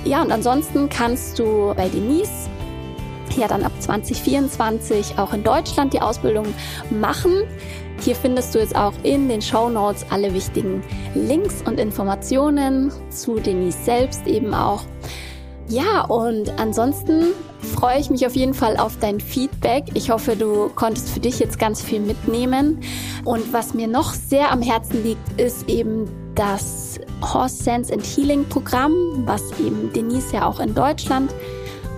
[0.05, 2.49] Ja, und ansonsten kannst du bei Denise
[3.37, 6.47] ja dann ab 2024 auch in Deutschland die Ausbildung
[6.89, 7.43] machen.
[8.01, 10.81] Hier findest du jetzt auch in den Show Notes alle wichtigen
[11.15, 14.83] Links und Informationen zu Denise selbst eben auch.
[15.67, 17.27] Ja, und ansonsten
[17.75, 19.83] freue ich mich auf jeden Fall auf dein Feedback.
[19.93, 22.79] Ich hoffe, du konntest für dich jetzt ganz viel mitnehmen.
[23.25, 26.09] Und was mir noch sehr am Herzen liegt, ist eben
[26.39, 28.93] das Horse Sense and Healing Programm,
[29.25, 31.35] was eben Denise ja auch in Deutschland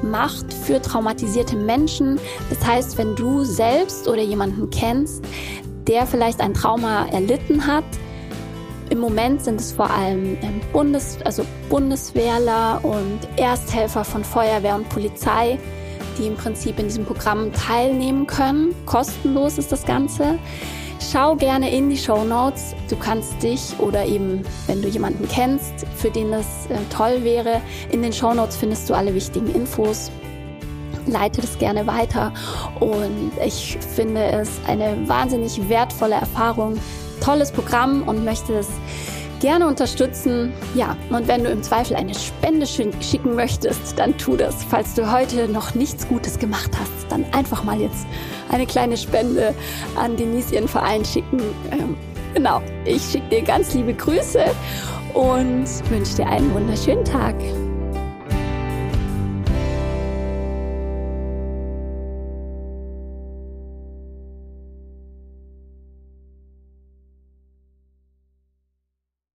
[0.01, 2.19] macht für traumatisierte Menschen.
[2.49, 5.23] Das heißt, wenn du selbst oder jemanden kennst,
[5.87, 7.83] der vielleicht ein Trauma erlitten hat,
[8.89, 14.89] im Moment sind es vor allem ähm, Bundes, also Bundeswehrler und Ersthelfer von Feuerwehr und
[14.89, 15.59] Polizei,
[16.17, 18.73] die im Prinzip in diesem Programm teilnehmen können.
[18.87, 20.39] Kostenlos ist das Ganze.
[21.09, 22.75] Schau gerne in die Show Notes.
[22.87, 27.59] Du kannst dich oder eben, wenn du jemanden kennst, für den das äh, toll wäre,
[27.91, 30.11] in den Show Notes findest du alle wichtigen Infos.
[31.07, 32.31] Leite das gerne weiter
[32.79, 36.77] und ich finde es eine wahnsinnig wertvolle Erfahrung,
[37.19, 38.67] tolles Programm und möchte es
[39.41, 40.53] gerne unterstützen.
[40.75, 44.63] Ja, und wenn du im Zweifel eine Spende schicken möchtest, dann tu das.
[44.63, 48.05] Falls du heute noch nichts Gutes gemacht hast, dann einfach mal jetzt
[48.49, 49.53] eine kleine Spende
[49.97, 51.41] an Denise ihren Verein schicken.
[51.71, 51.97] Ähm,
[52.33, 54.45] genau, ich schicke dir ganz liebe Grüße
[55.13, 57.35] und wünsche dir einen wunderschönen Tag.